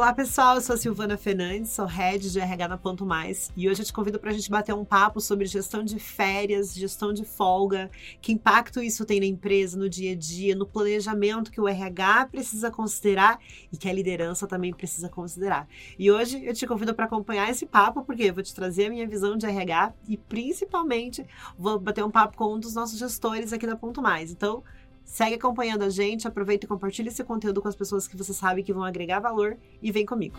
Olá 0.00 0.14
pessoal, 0.14 0.54
eu 0.54 0.62
sou 0.62 0.76
a 0.76 0.78
Silvana 0.78 1.18
Fernandes, 1.18 1.72
sou 1.72 1.84
head 1.84 2.32
de 2.32 2.40
RH 2.40 2.68
na 2.68 2.78
Ponto 2.78 3.04
Mais 3.04 3.52
e 3.54 3.68
hoje 3.68 3.82
eu 3.82 3.84
te 3.84 3.92
convido 3.92 4.18
para 4.18 4.30
a 4.30 4.32
gente 4.32 4.48
bater 4.48 4.74
um 4.74 4.82
papo 4.82 5.20
sobre 5.20 5.44
gestão 5.44 5.84
de 5.84 5.98
férias, 5.98 6.74
gestão 6.74 7.12
de 7.12 7.22
folga, 7.22 7.90
que 8.22 8.32
impacto 8.32 8.82
isso 8.82 9.04
tem 9.04 9.20
na 9.20 9.26
empresa, 9.26 9.78
no 9.78 9.90
dia 9.90 10.12
a 10.12 10.16
dia, 10.16 10.56
no 10.56 10.64
planejamento 10.64 11.52
que 11.52 11.60
o 11.60 11.68
RH 11.68 12.28
precisa 12.32 12.70
considerar 12.70 13.38
e 13.70 13.76
que 13.76 13.90
a 13.90 13.92
liderança 13.92 14.46
também 14.46 14.72
precisa 14.72 15.06
considerar. 15.10 15.68
E 15.98 16.10
hoje 16.10 16.42
eu 16.46 16.54
te 16.54 16.66
convido 16.66 16.94
para 16.94 17.04
acompanhar 17.04 17.50
esse 17.50 17.66
papo 17.66 18.02
porque 18.02 18.22
eu 18.22 18.32
vou 18.32 18.42
te 18.42 18.54
trazer 18.54 18.86
a 18.86 18.90
minha 18.90 19.06
visão 19.06 19.36
de 19.36 19.44
RH 19.44 19.92
e 20.08 20.16
principalmente 20.16 21.26
vou 21.58 21.78
bater 21.78 22.02
um 22.02 22.10
papo 22.10 22.38
com 22.38 22.54
um 22.54 22.58
dos 22.58 22.74
nossos 22.74 22.98
gestores 22.98 23.52
aqui 23.52 23.66
da 23.66 23.76
Ponto 23.76 24.00
Mais. 24.00 24.32
Então, 24.32 24.64
Segue 25.10 25.34
acompanhando 25.34 25.82
a 25.82 25.90
gente, 25.90 26.28
aproveita 26.28 26.66
e 26.66 26.68
compartilha 26.68 27.08
esse 27.08 27.24
conteúdo 27.24 27.60
com 27.60 27.66
as 27.66 27.74
pessoas 27.74 28.06
que 28.06 28.16
você 28.16 28.32
sabe 28.32 28.62
que 28.62 28.72
vão 28.72 28.84
agregar 28.84 29.18
valor 29.18 29.58
e 29.82 29.90
vem 29.90 30.06
comigo. 30.06 30.36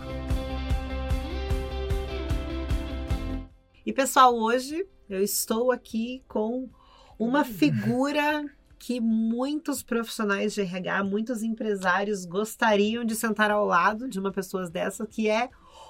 E 3.86 3.92
pessoal, 3.92 4.34
hoje 4.34 4.88
eu 5.10 5.22
estou 5.22 5.74
aqui 5.74 6.24
com 6.26 6.70
uma 7.20 7.44
figura 7.44 8.46
que 8.80 9.02
muitos 9.02 9.84
profissionais 9.84 10.54
de 10.54 10.62
RH, 10.62 11.04
muitos 11.04 11.44
empresários 11.44 12.24
gostariam 12.24 13.04
de 13.04 13.14
sentar 13.14 13.52
ao 13.52 13.66
lado 13.66 14.08
de 14.08 14.22
uma 14.22 14.32
pessoa 14.32 14.70
dessa, 14.70 15.06
que 15.06 15.30
é 15.30 15.50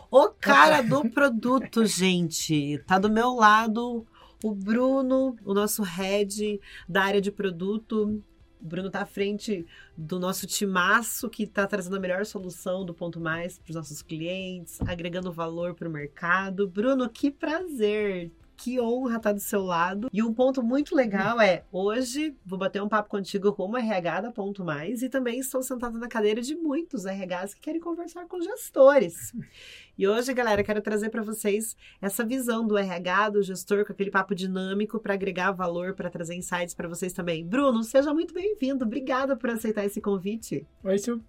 o 0.10 0.28
cara 0.30 0.82
do 0.82 1.08
produto, 1.14 1.86
gente. 1.86 2.84
Tá 2.88 2.98
do 2.98 3.12
meu 3.12 3.36
lado 3.36 4.08
o 4.44 4.56
Bruno, 4.56 5.36
o 5.46 5.54
nosso 5.54 5.84
head 5.84 6.60
da 6.90 7.04
área 7.04 7.22
de 7.22 7.32
produto. 7.32 8.24
O 8.62 8.66
Bruno 8.66 8.88
está 8.88 9.02
à 9.02 9.06
frente 9.06 9.66
do 9.98 10.20
nosso 10.20 10.46
timaço 10.46 11.30
que 11.30 11.44
está 11.44 11.66
trazendo 11.66 11.96
a 11.96 12.00
melhor 12.00 12.26
solução 12.26 12.86
do 12.86 12.94
ponto 12.94 13.20
mais 13.20 13.58
para 13.58 13.72
os 13.72 13.76
nossos 13.76 14.02
clientes, 14.02 14.80
agregando 14.82 15.32
valor 15.32 15.74
para 15.74 15.90
o 15.90 15.92
mercado. 15.92 16.68
Bruno, 16.68 17.10
que 17.10 17.32
prazer 17.32 18.32
que 18.62 18.80
honra 18.80 19.18
estar 19.18 19.34
do 19.34 19.40
seu 19.40 19.64
lado. 19.64 20.08
E 20.14 20.22
um 20.22 20.32
ponto 20.32 20.62
muito 20.62 20.96
legal 20.96 21.42
é, 21.42 21.64
hoje 21.72 22.38
vou 22.46 22.60
bater 22.60 22.80
um 22.82 22.88
papo 22.88 23.10
contigo 23.10 23.52
como 23.54 23.76
RH 23.76 24.22
da 24.22 24.32
Ponto 24.32 24.64
Mais 24.64 25.02
e 25.02 25.10
também 25.10 25.40
estou 25.40 25.64
sentada 25.64 25.98
na 25.98 26.08
cadeira 26.08 26.42
de 26.42 26.56
muitos 26.56 27.06
RHs 27.06 27.56
que 27.56 27.62
querem 27.62 27.82
conversar 27.82 28.28
com 28.28 28.40
gestores. 28.40 29.34
E 29.98 30.08
hoje, 30.08 30.34
galera, 30.34 30.64
quero 30.64 30.82
trazer 30.82 31.10
para 31.12 31.22
vocês 31.22 31.76
essa 32.02 32.26
visão 32.26 32.66
do 32.66 32.76
RH, 32.76 33.30
do 33.32 33.44
gestor, 33.44 33.86
com 33.86 33.94
aquele 33.94 34.10
papo 34.10 34.34
dinâmico 34.34 35.00
para 35.00 35.14
agregar 35.14 35.52
valor, 35.52 35.94
para 35.94 36.10
trazer 36.10 36.34
insights 36.34 36.74
para 36.74 36.88
vocês 36.88 37.14
também. 37.14 37.46
Bruno, 37.46 37.84
seja 37.84 38.12
muito 38.12 38.34
bem-vindo. 38.34 38.84
Obrigada 38.84 39.36
por 39.36 39.52
aceitar 39.52 39.86
esse 39.86 40.02
convite. 40.02 40.66
Oi, 40.84 40.98
Sil. 40.98 41.22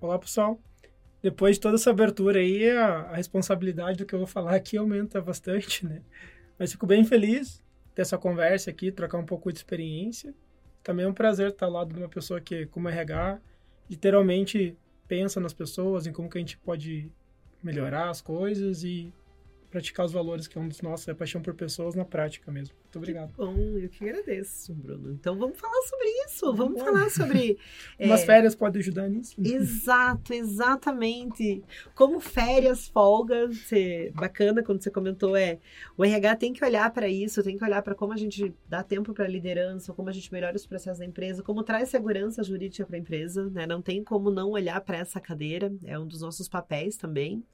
Olá, 0.00 0.18
pessoal. 0.18 0.58
Depois 1.22 1.54
de 1.54 1.60
toda 1.60 1.76
essa 1.76 1.90
abertura 1.90 2.40
aí, 2.40 2.68
a, 2.68 3.02
a 3.02 3.14
responsabilidade 3.16 3.98
do 3.98 4.06
que 4.06 4.14
eu 4.14 4.18
vou 4.18 4.26
falar 4.26 4.56
aqui 4.56 4.76
aumenta 4.76 5.20
bastante, 5.20 5.86
né? 5.86 6.02
Mas 6.58 6.72
fico 6.72 6.86
bem 6.86 7.04
feliz 7.04 7.62
ter 7.94 8.02
essa 8.02 8.18
conversa 8.18 8.70
aqui, 8.70 8.92
trocar 8.92 9.18
um 9.18 9.26
pouco 9.26 9.52
de 9.52 9.58
experiência. 9.58 10.34
Também 10.82 11.04
é 11.04 11.08
um 11.08 11.14
prazer 11.14 11.50
estar 11.50 11.66
ao 11.66 11.72
lado 11.72 11.92
de 11.94 12.00
uma 12.00 12.08
pessoa 12.08 12.40
que, 12.40 12.66
como 12.66 12.88
RH, 12.88 13.40
literalmente 13.88 14.76
pensa 15.08 15.40
nas 15.40 15.52
pessoas, 15.52 16.06
em 16.06 16.12
como 16.12 16.28
que 16.28 16.38
a 16.38 16.40
gente 16.40 16.58
pode 16.58 17.10
melhorar 17.62 18.10
as 18.10 18.20
coisas 18.20 18.84
e 18.84 19.12
praticar 19.70 20.06
os 20.06 20.12
valores, 20.12 20.46
que 20.46 20.56
é 20.56 20.60
um 20.60 20.68
dos 20.68 20.80
nossos, 20.80 21.06
é 21.08 21.14
paixão 21.14 21.40
por 21.40 21.54
pessoas 21.54 21.94
na 21.94 22.04
prática 22.04 22.50
mesmo. 22.50 22.74
Muito 22.82 22.96
obrigado. 22.96 23.30
Que 23.32 23.36
bom, 23.36 23.54
eu 23.78 23.88
que 23.88 24.08
agradeço, 24.08 24.74
Bruno. 24.74 25.12
Então 25.12 25.38
vamos 25.38 25.58
falar 25.58 25.82
sobre 25.82 26.08
isso, 26.26 26.54
vamos 26.54 26.80
falar 26.80 27.10
sobre. 27.10 27.58
Umas 28.00 28.22
é... 28.22 28.26
férias 28.26 28.54
podem 28.54 28.80
ajudar 28.80 29.08
nisso. 29.08 29.34
Exato, 29.42 30.32
exatamente. 30.32 31.62
Como 31.94 32.20
férias, 32.20 32.88
folga, 32.88 33.52
ser 33.52 34.12
bacana 34.12 34.62
quando 34.62 34.82
você 34.82 34.90
comentou 34.90 35.36
é 35.36 35.58
o 35.96 36.04
RH 36.04 36.36
tem 36.36 36.52
que 36.52 36.64
olhar 36.64 36.90
para 36.92 37.08
isso, 37.08 37.42
tem 37.42 37.56
que 37.56 37.64
olhar 37.64 37.82
para 37.82 37.94
como 37.94 38.12
a 38.12 38.16
gente 38.16 38.54
dá 38.68 38.82
tempo 38.82 39.12
para 39.12 39.24
a 39.24 39.28
liderança, 39.28 39.92
como 39.92 40.08
a 40.08 40.12
gente 40.12 40.32
melhora 40.32 40.56
os 40.56 40.66
processos 40.66 40.98
da 40.98 41.04
empresa, 41.04 41.42
como 41.42 41.62
traz 41.62 41.88
segurança 41.88 42.42
jurídica 42.42 42.86
para 42.86 42.96
a 42.96 43.00
empresa, 43.00 43.50
né? 43.50 43.66
Não 43.66 43.82
tem 43.82 44.02
como 44.02 44.30
não 44.30 44.50
olhar 44.50 44.80
para 44.80 44.98
essa 44.98 45.20
cadeira, 45.20 45.72
é 45.84 45.98
um 45.98 46.06
dos 46.06 46.20
nossos 46.20 46.48
papéis 46.48 46.96
também. 46.96 47.44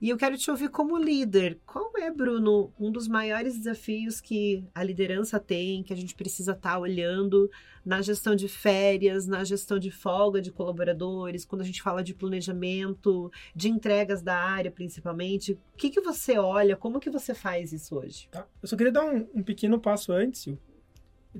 E 0.00 0.08
eu 0.08 0.16
quero 0.16 0.36
te 0.36 0.50
ouvir 0.50 0.68
como 0.68 0.96
líder. 0.96 1.58
Qual 1.66 1.90
é, 1.96 2.10
Bruno, 2.10 2.72
um 2.78 2.90
dos 2.90 3.08
maiores 3.08 3.56
desafios 3.56 4.20
que 4.20 4.64
a 4.74 4.82
liderança 4.82 5.40
tem, 5.40 5.82
que 5.82 5.92
a 5.92 5.96
gente 5.96 6.14
precisa 6.14 6.52
estar 6.52 6.72
tá 6.72 6.78
olhando 6.78 7.50
na 7.84 8.02
gestão 8.02 8.34
de 8.34 8.48
férias, 8.48 9.26
na 9.26 9.44
gestão 9.44 9.78
de 9.78 9.90
folga 9.90 10.42
de 10.42 10.50
colaboradores, 10.50 11.44
quando 11.44 11.62
a 11.62 11.64
gente 11.64 11.82
fala 11.82 12.02
de 12.02 12.14
planejamento, 12.14 13.30
de 13.54 13.68
entregas 13.68 14.22
da 14.22 14.36
área, 14.36 14.70
principalmente? 14.70 15.52
O 15.52 15.76
que, 15.76 15.90
que 15.90 16.00
você 16.00 16.36
olha? 16.36 16.76
Como 16.76 17.00
que 17.00 17.10
você 17.10 17.32
faz 17.32 17.72
isso 17.72 17.96
hoje? 17.96 18.28
Tá. 18.30 18.46
Eu 18.60 18.68
só 18.68 18.76
queria 18.76 18.92
dar 18.92 19.04
um, 19.04 19.26
um 19.34 19.42
pequeno 19.42 19.78
passo 19.78 20.12
antes, 20.12 20.46
e 20.46 20.58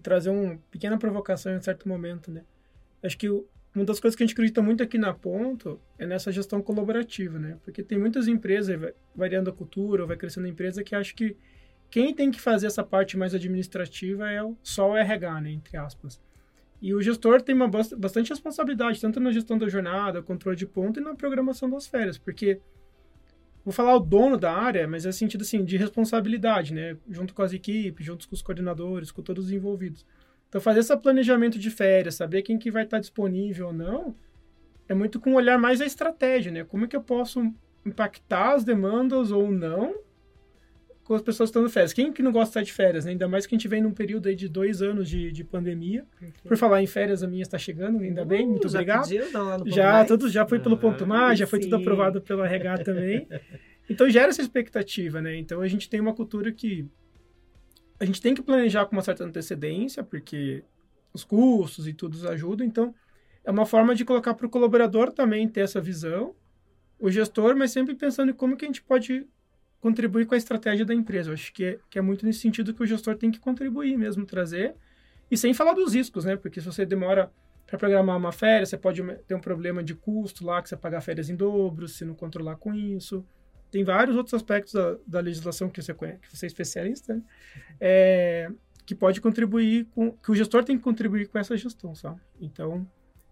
trazer 0.00 0.30
uma 0.30 0.58
pequena 0.70 0.98
provocação 0.98 1.52
em 1.52 1.56
um 1.56 1.62
certo 1.62 1.88
momento, 1.88 2.30
né? 2.30 2.44
Acho 3.02 3.16
que 3.16 3.28
o, 3.28 3.46
uma 3.76 3.84
das 3.84 4.00
coisas 4.00 4.16
que 4.16 4.22
a 4.22 4.26
gente 4.26 4.34
acredita 4.34 4.62
muito 4.62 4.82
aqui 4.82 4.96
na 4.96 5.12
Ponto 5.12 5.80
é 5.98 6.06
nessa 6.06 6.32
gestão 6.32 6.62
colaborativa, 6.62 7.38
né? 7.38 7.58
Porque 7.62 7.82
tem 7.82 7.98
muitas 7.98 8.26
empresas, 8.26 8.92
variando 9.14 9.50
a 9.50 9.52
cultura, 9.52 10.06
vai 10.06 10.16
crescendo 10.16 10.46
a 10.46 10.50
empresa, 10.50 10.82
que 10.82 10.94
acho 10.94 11.14
que 11.14 11.36
quem 11.90 12.14
tem 12.14 12.30
que 12.30 12.40
fazer 12.40 12.66
essa 12.66 12.82
parte 12.82 13.16
mais 13.16 13.34
administrativa 13.34 14.30
é 14.30 14.40
só 14.62 14.90
o 14.90 14.96
RH, 14.96 15.40
né? 15.42 15.50
Entre 15.50 15.76
aspas. 15.76 16.20
E 16.80 16.94
o 16.94 17.02
gestor 17.02 17.40
tem 17.42 17.54
uma 17.54 17.68
bastante 17.68 18.30
responsabilidade, 18.30 19.00
tanto 19.00 19.20
na 19.20 19.30
gestão 19.30 19.56
da 19.58 19.68
jornada, 19.68 20.22
controle 20.22 20.56
de 20.56 20.66
ponto 20.66 21.00
e 21.00 21.02
na 21.02 21.14
programação 21.14 21.68
das 21.70 21.86
férias, 21.86 22.18
porque 22.18 22.60
vou 23.64 23.72
falar 23.72 23.94
o 23.96 24.00
dono 24.00 24.36
da 24.36 24.52
área, 24.52 24.86
mas 24.86 25.06
é 25.06 25.12
sentido 25.12 25.42
assim 25.42 25.64
de 25.64 25.76
responsabilidade, 25.76 26.72
né? 26.74 26.96
Junto 27.10 27.34
com 27.34 27.42
as 27.42 27.52
equipes, 27.52 28.04
junto 28.04 28.28
com 28.28 28.34
os 28.34 28.42
coordenadores, 28.42 29.10
com 29.10 29.22
todos 29.22 29.46
os 29.46 29.52
envolvidos. 29.52 30.04
Então, 30.56 30.62
fazer 30.62 30.80
esse 30.80 30.96
planejamento 30.96 31.58
de 31.58 31.70
férias, 31.70 32.14
saber 32.14 32.40
quem 32.40 32.58
que 32.58 32.70
vai 32.70 32.84
estar 32.84 32.98
disponível 32.98 33.66
ou 33.66 33.72
não, 33.74 34.16
é 34.88 34.94
muito 34.94 35.20
com 35.20 35.32
um 35.32 35.34
olhar 35.34 35.58
mais 35.58 35.82
a 35.82 35.84
estratégia, 35.84 36.50
né? 36.50 36.64
Como 36.64 36.86
é 36.86 36.88
que 36.88 36.96
eu 36.96 37.02
posso 37.02 37.42
impactar 37.84 38.54
as 38.54 38.64
demandas 38.64 39.30
ou 39.30 39.52
não 39.52 39.94
com 41.04 41.12
as 41.12 41.20
pessoas 41.20 41.50
estando 41.50 41.68
férias. 41.68 41.92
Quem 41.92 42.10
que 42.10 42.22
não 42.22 42.32
gosta 42.32 42.46
de 42.46 42.48
estar 42.48 42.62
de 42.62 42.72
férias, 42.72 43.04
né? 43.04 43.10
Ainda 43.10 43.28
mais 43.28 43.46
que 43.46 43.54
a 43.54 43.58
gente 43.58 43.68
vem 43.68 43.82
num 43.82 43.92
período 43.92 44.30
aí 44.30 44.34
de 44.34 44.48
dois 44.48 44.80
anos 44.80 45.10
de, 45.10 45.30
de 45.30 45.44
pandemia. 45.44 46.06
Por 46.42 46.56
falar 46.56 46.82
em 46.82 46.86
férias, 46.86 47.22
a 47.22 47.28
minha 47.28 47.42
está 47.42 47.58
chegando, 47.58 48.00
ainda 48.00 48.22
uh, 48.22 48.26
bem, 48.26 48.46
muito 48.46 48.66
já 48.66 48.78
obrigado. 48.78 49.08
Já, 49.66 50.06
tudo, 50.06 50.26
já 50.26 50.46
foi 50.46 50.58
pelo 50.58 50.78
ponto 50.78 51.06
mais, 51.06 51.38
já 51.38 51.46
foi 51.46 51.60
tudo 51.60 51.76
aprovado 51.76 52.22
pelo 52.22 52.42
RH 52.42 52.78
também. 52.78 53.28
Então 53.90 54.08
gera 54.08 54.30
essa 54.30 54.40
expectativa, 54.40 55.20
né? 55.20 55.36
Então 55.36 55.60
a 55.60 55.68
gente 55.68 55.88
tem 55.88 56.00
uma 56.00 56.14
cultura 56.14 56.50
que 56.50 56.88
a 57.98 58.04
gente 58.04 58.20
tem 58.20 58.34
que 58.34 58.42
planejar 58.42 58.86
com 58.86 58.92
uma 58.92 59.02
certa 59.02 59.24
antecedência, 59.24 60.02
porque 60.02 60.62
os 61.12 61.24
custos 61.24 61.88
e 61.88 61.92
tudo 61.92 62.28
ajudam. 62.28 62.66
Então, 62.66 62.94
é 63.44 63.50
uma 63.50 63.64
forma 63.64 63.94
de 63.94 64.04
colocar 64.04 64.34
para 64.34 64.46
o 64.46 64.50
colaborador 64.50 65.12
também 65.12 65.48
ter 65.48 65.60
essa 65.60 65.80
visão, 65.80 66.34
o 66.98 67.10
gestor, 67.10 67.56
mas 67.56 67.70
sempre 67.70 67.94
pensando 67.94 68.30
em 68.30 68.34
como 68.34 68.56
que 68.56 68.64
a 68.64 68.68
gente 68.68 68.82
pode 68.82 69.26
contribuir 69.80 70.26
com 70.26 70.34
a 70.34 70.38
estratégia 70.38 70.84
da 70.84 70.94
empresa. 70.94 71.30
Eu 71.30 71.34
acho 71.34 71.52
que 71.52 71.64
é, 71.64 71.78
que 71.88 71.98
é 71.98 72.02
muito 72.02 72.24
nesse 72.26 72.40
sentido 72.40 72.74
que 72.74 72.82
o 72.82 72.86
gestor 72.86 73.16
tem 73.16 73.30
que 73.30 73.38
contribuir 73.38 73.96
mesmo, 73.96 74.26
trazer. 74.26 74.74
E 75.30 75.36
sem 75.36 75.54
falar 75.54 75.74
dos 75.74 75.94
riscos, 75.94 76.24
né? 76.24 76.36
Porque 76.36 76.60
se 76.60 76.66
você 76.66 76.84
demora 76.84 77.30
para 77.66 77.78
programar 77.78 78.16
uma 78.16 78.32
férias, 78.32 78.68
você 78.68 78.78
pode 78.78 79.02
ter 79.26 79.34
um 79.34 79.40
problema 79.40 79.82
de 79.82 79.94
custo 79.94 80.44
lá, 80.44 80.62
que 80.62 80.68
você 80.68 80.76
pagar 80.76 81.00
férias 81.00 81.28
em 81.28 81.36
dobro, 81.36 81.88
se 81.88 82.04
não 82.04 82.14
controlar 82.14 82.56
com 82.56 82.74
isso 82.74 83.24
tem 83.70 83.84
vários 83.84 84.16
outros 84.16 84.34
aspectos 84.34 84.72
da, 84.72 84.96
da 85.06 85.20
legislação 85.20 85.68
que 85.68 85.82
você 85.82 85.92
conhece, 85.92 86.20
que 86.20 86.36
você 86.36 86.46
é 86.46 86.48
especialista, 86.48 87.14
né? 87.14 87.22
é, 87.80 88.50
que 88.84 88.94
pode 88.94 89.20
contribuir 89.20 89.86
com, 89.86 90.12
que 90.12 90.30
o 90.30 90.34
gestor 90.34 90.64
tem 90.64 90.76
que 90.76 90.84
contribuir 90.84 91.28
com 91.28 91.38
essa 91.38 91.56
gestão, 91.56 91.94
sabe? 91.94 92.20
Então, 92.40 92.86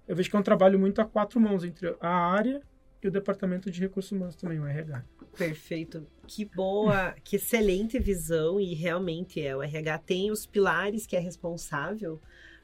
eu 0.07 0.17
vejo 0.17 0.29
que 0.29 0.37
é 0.37 0.39
um 0.39 0.43
trabalho 0.43 0.79
muito 0.79 1.01
a 1.01 1.05
quatro 1.05 1.41
mãos 1.41 1.65
entre 1.65 1.95
a 2.01 2.09
área 2.09 2.61
e 3.03 3.09
o 3.09 3.11
departamento 3.11 3.71
de 3.71 3.81
recursos 3.81 4.13
humanos 4.13 4.35
também, 4.35 4.59
o 4.59 4.67
RH. 4.67 5.05
Perfeito. 5.37 6.07
Que 6.27 6.45
boa, 6.45 7.15
que 7.23 7.37
excelente 7.37 7.99
visão 7.99 8.61
e 8.61 8.75
realmente 8.75 9.41
é 9.41 9.55
o 9.55 9.63
RH 9.63 9.99
tem 9.99 10.31
os 10.31 10.47
pilares 10.47 11.07
que 11.07 11.17
é 11.17 11.21
responsável 11.21 12.21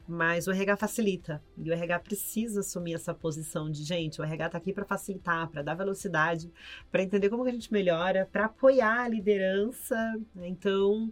mas 0.07 0.47
o 0.47 0.51
RH 0.51 0.77
facilita. 0.77 1.41
E 1.57 1.69
o 1.69 1.73
RH 1.73 1.99
precisa 1.99 2.59
assumir 2.61 2.95
essa 2.95 3.13
posição 3.13 3.69
de, 3.69 3.83
gente, 3.83 4.19
o 4.19 4.23
RH 4.23 4.45
está 4.47 4.57
aqui 4.57 4.73
para 4.73 4.85
facilitar, 4.85 5.49
para 5.49 5.61
dar 5.61 5.75
velocidade, 5.75 6.51
para 6.91 7.03
entender 7.03 7.29
como 7.29 7.43
que 7.43 7.49
a 7.49 7.53
gente 7.53 7.71
melhora, 7.71 8.27
para 8.31 8.45
apoiar 8.45 9.03
a 9.03 9.07
liderança. 9.07 9.95
Né? 10.35 10.47
Então, 10.47 11.09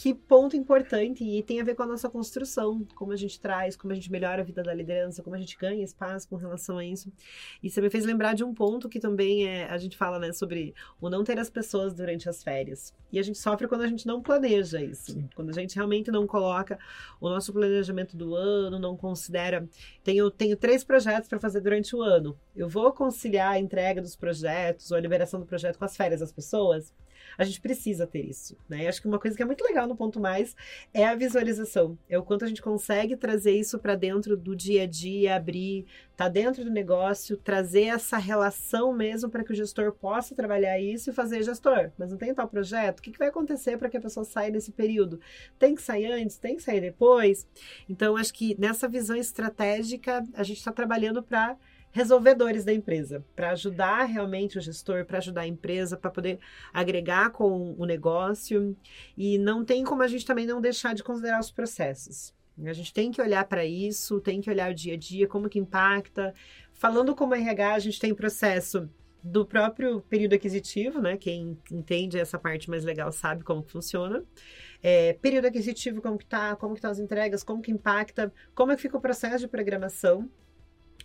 que 0.00 0.14
ponto 0.14 0.56
importante 0.56 1.22
e 1.22 1.42
tem 1.42 1.60
a 1.60 1.64
ver 1.64 1.74
com 1.74 1.82
a 1.82 1.86
nossa 1.86 2.08
construção, 2.08 2.86
como 2.94 3.12
a 3.12 3.16
gente 3.16 3.38
traz, 3.38 3.76
como 3.76 3.92
a 3.92 3.94
gente 3.94 4.10
melhora 4.10 4.40
a 4.40 4.44
vida 4.44 4.62
da 4.62 4.72
liderança, 4.72 5.22
como 5.22 5.36
a 5.36 5.38
gente 5.38 5.58
ganha 5.58 5.84
espaço 5.84 6.26
com 6.26 6.36
relação 6.36 6.78
a 6.78 6.84
isso. 6.86 7.12
E 7.62 7.68
você 7.68 7.82
me 7.82 7.90
fez 7.90 8.06
lembrar 8.06 8.32
de 8.32 8.42
um 8.42 8.54
ponto 8.54 8.88
que 8.88 8.98
também 8.98 9.46
é, 9.46 9.68
a 9.68 9.76
gente 9.76 9.98
fala, 9.98 10.18
né, 10.18 10.32
sobre 10.32 10.74
o 10.98 11.10
não 11.10 11.22
ter 11.22 11.38
as 11.38 11.50
pessoas 11.50 11.92
durante 11.92 12.30
as 12.30 12.42
férias. 12.42 12.94
E 13.12 13.18
a 13.18 13.22
gente 13.22 13.36
sofre 13.36 13.68
quando 13.68 13.82
a 13.82 13.88
gente 13.88 14.06
não 14.06 14.22
planeja 14.22 14.82
isso, 14.82 15.12
Sim. 15.12 15.28
quando 15.34 15.50
a 15.50 15.52
gente 15.52 15.76
realmente 15.76 16.10
não 16.10 16.26
coloca 16.26 16.78
o 17.20 17.28
nosso 17.28 17.52
planejamento 17.52 18.16
do 18.16 18.34
ano, 18.34 18.78
não 18.78 18.96
considera. 18.96 19.68
Tenho, 20.02 20.30
tenho 20.30 20.56
três 20.56 20.82
projetos 20.82 21.28
para 21.28 21.38
fazer 21.38 21.60
durante 21.60 21.94
o 21.94 22.00
ano. 22.00 22.34
Eu 22.56 22.70
vou 22.70 22.90
conciliar 22.90 23.52
a 23.52 23.58
entrega 23.58 24.00
dos 24.00 24.16
projetos 24.16 24.90
ou 24.90 24.96
a 24.96 25.00
liberação 25.00 25.38
do 25.38 25.44
projeto 25.44 25.78
com 25.78 25.84
as 25.84 25.94
férias 25.94 26.20
das 26.20 26.32
pessoas? 26.32 26.90
A 27.38 27.44
gente 27.44 27.60
precisa 27.60 28.06
ter 28.06 28.24
isso, 28.24 28.56
né? 28.68 28.88
acho 28.88 29.00
que 29.00 29.08
uma 29.08 29.18
coisa 29.18 29.36
que 29.36 29.42
é 29.42 29.46
muito 29.46 29.64
legal 29.64 29.86
no 29.86 29.96
ponto 29.96 30.20
mais 30.20 30.54
é 30.92 31.06
a 31.06 31.14
visualização. 31.14 31.98
É 32.08 32.18
o 32.18 32.22
quanto 32.22 32.44
a 32.44 32.48
gente 32.48 32.62
consegue 32.62 33.16
trazer 33.16 33.52
isso 33.52 33.78
para 33.78 33.94
dentro 33.94 34.36
do 34.36 34.54
dia 34.54 34.82
a 34.82 34.86
dia, 34.86 35.36
abrir, 35.36 35.86
tá 36.16 36.28
dentro 36.28 36.64
do 36.64 36.70
negócio, 36.70 37.36
trazer 37.36 37.84
essa 37.84 38.18
relação 38.18 38.92
mesmo 38.92 39.30
para 39.30 39.42
que 39.42 39.52
o 39.52 39.54
gestor 39.54 39.92
possa 39.92 40.34
trabalhar 40.34 40.78
isso 40.78 41.10
e 41.10 41.12
fazer 41.12 41.42
gestor. 41.42 41.90
Mas 41.96 42.10
não 42.10 42.18
tem 42.18 42.34
tal 42.34 42.46
projeto? 42.46 42.98
O 42.98 43.02
que, 43.02 43.12
que 43.12 43.18
vai 43.18 43.28
acontecer 43.28 43.78
para 43.78 43.88
que 43.88 43.96
a 43.96 44.00
pessoa 44.00 44.24
saia 44.24 44.50
nesse 44.50 44.70
período? 44.70 45.20
Tem 45.58 45.74
que 45.74 45.82
sair 45.82 46.12
antes? 46.12 46.36
Tem 46.36 46.56
que 46.56 46.62
sair 46.62 46.80
depois? 46.80 47.46
Então, 47.88 48.16
acho 48.16 48.34
que 48.34 48.54
nessa 48.58 48.86
visão 48.86 49.16
estratégica, 49.16 50.22
a 50.34 50.42
gente 50.42 50.58
está 50.58 50.72
trabalhando 50.72 51.22
para 51.22 51.56
resolvedores 51.92 52.64
da 52.64 52.72
empresa, 52.72 53.24
para 53.34 53.50
ajudar 53.50 54.04
realmente 54.04 54.58
o 54.58 54.60
gestor, 54.60 55.04
para 55.04 55.18
ajudar 55.18 55.42
a 55.42 55.46
empresa, 55.46 55.96
para 55.96 56.10
poder 56.10 56.38
agregar 56.72 57.30
com 57.30 57.74
o 57.76 57.84
negócio. 57.84 58.76
E 59.16 59.38
não 59.38 59.64
tem 59.64 59.84
como 59.84 60.02
a 60.02 60.08
gente 60.08 60.24
também 60.24 60.46
não 60.46 60.60
deixar 60.60 60.94
de 60.94 61.02
considerar 61.02 61.40
os 61.40 61.50
processos. 61.50 62.32
A 62.64 62.72
gente 62.72 62.92
tem 62.92 63.10
que 63.10 63.22
olhar 63.22 63.44
para 63.44 63.64
isso, 63.64 64.20
tem 64.20 64.40
que 64.40 64.50
olhar 64.50 64.70
o 64.70 64.74
dia 64.74 64.94
a 64.94 64.96
dia, 64.96 65.26
como 65.26 65.48
que 65.48 65.58
impacta. 65.58 66.34
Falando 66.72 67.14
como 67.14 67.34
RH, 67.34 67.74
a 67.74 67.78
gente 67.78 67.98
tem 67.98 68.14
processo 68.14 68.88
do 69.22 69.44
próprio 69.44 70.00
período 70.02 70.34
aquisitivo, 70.34 71.00
né? 71.00 71.16
Quem 71.16 71.58
entende 71.70 72.18
essa 72.18 72.38
parte 72.38 72.70
mais 72.70 72.84
legal 72.84 73.12
sabe 73.12 73.44
como 73.44 73.62
funciona. 73.62 74.24
É, 74.82 75.12
período 75.14 75.46
aquisitivo, 75.46 76.00
como 76.00 76.16
que 76.18 76.26
tá, 76.26 76.56
como 76.56 76.74
que 76.74 76.80
tá 76.80 76.88
as 76.90 76.98
entregas, 76.98 77.42
como 77.42 77.62
que 77.62 77.70
impacta, 77.70 78.32
como 78.54 78.72
é 78.72 78.76
que 78.76 78.82
fica 78.82 78.96
o 78.96 79.00
processo 79.00 79.40
de 79.40 79.48
programação. 79.48 80.28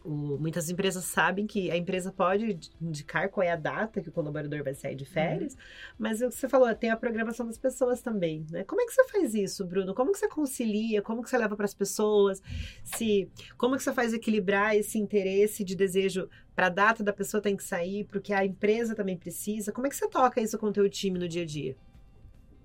O, 0.06 0.38
muitas 0.38 0.70
empresas 0.70 1.04
sabem 1.04 1.48
que 1.48 1.72
a 1.72 1.76
empresa 1.76 2.12
pode 2.12 2.60
indicar 2.80 3.28
qual 3.30 3.44
é 3.44 3.50
a 3.50 3.56
data 3.56 4.00
que 4.00 4.10
o 4.10 4.12
colaborador 4.12 4.64
vai 4.64 4.76
sair 4.76 4.96
de 4.96 5.04
férias, 5.04 5.54
uhum. 5.54 5.60
mas 5.98 6.22
o 6.22 6.30
que 6.30 6.36
você 6.36 6.48
falou, 6.48 6.74
tem 6.76 6.92
a 6.92 6.96
programação 6.96 7.46
das 7.48 7.58
pessoas 7.58 8.02
também, 8.02 8.46
né? 8.52 8.64
Como 8.64 8.80
é 8.82 8.86
que 8.86 8.94
você 8.94 9.04
faz 9.08 9.34
isso, 9.34 9.66
Bruno? 9.66 9.96
Como 9.96 10.12
que 10.12 10.20
você 10.20 10.28
concilia? 10.28 11.02
Como 11.02 11.24
que 11.24 11.30
você 11.30 11.38
leva 11.40 11.56
para 11.56 11.66
as 11.66 11.74
pessoas? 11.74 12.40
Se, 12.84 13.28
como 13.58 13.76
que 13.76 13.82
você 13.82 13.92
faz 13.92 14.14
equilibrar 14.14 14.76
esse 14.76 15.00
interesse 15.00 15.64
de 15.64 15.76
desejo 15.76 16.30
para 16.56 16.68
a 16.68 16.70
data 16.70 17.04
da 17.04 17.12
pessoa 17.12 17.42
tem 17.42 17.58
que 17.58 17.64
sair, 17.64 18.06
porque 18.06 18.32
a 18.32 18.46
empresa 18.46 18.94
também 18.94 19.18
precisa? 19.18 19.72
Como 19.72 19.88
é 19.88 19.90
que 19.90 19.96
você 19.96 20.08
toca 20.08 20.40
isso 20.40 20.58
com 20.58 20.68
o 20.68 20.72
teu 20.72 20.88
time 20.88 21.18
no 21.18 21.28
dia 21.28 21.42
a 21.42 21.46
dia? 21.46 21.76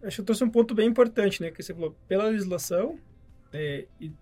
Acho 0.03 0.17
que 0.17 0.21
eu 0.21 0.27
trouxe 0.27 0.45
um 0.45 0.51
ponto 0.51 0.75
bem 0.75 0.89
importante, 0.89 1.41
né? 1.41 1.51
Que 1.51 1.63
você 1.63 1.73
falou, 1.73 1.97
pela 2.07 2.25
legislação, 2.25 2.99
é, 3.53 3.87
e 4.01 4.13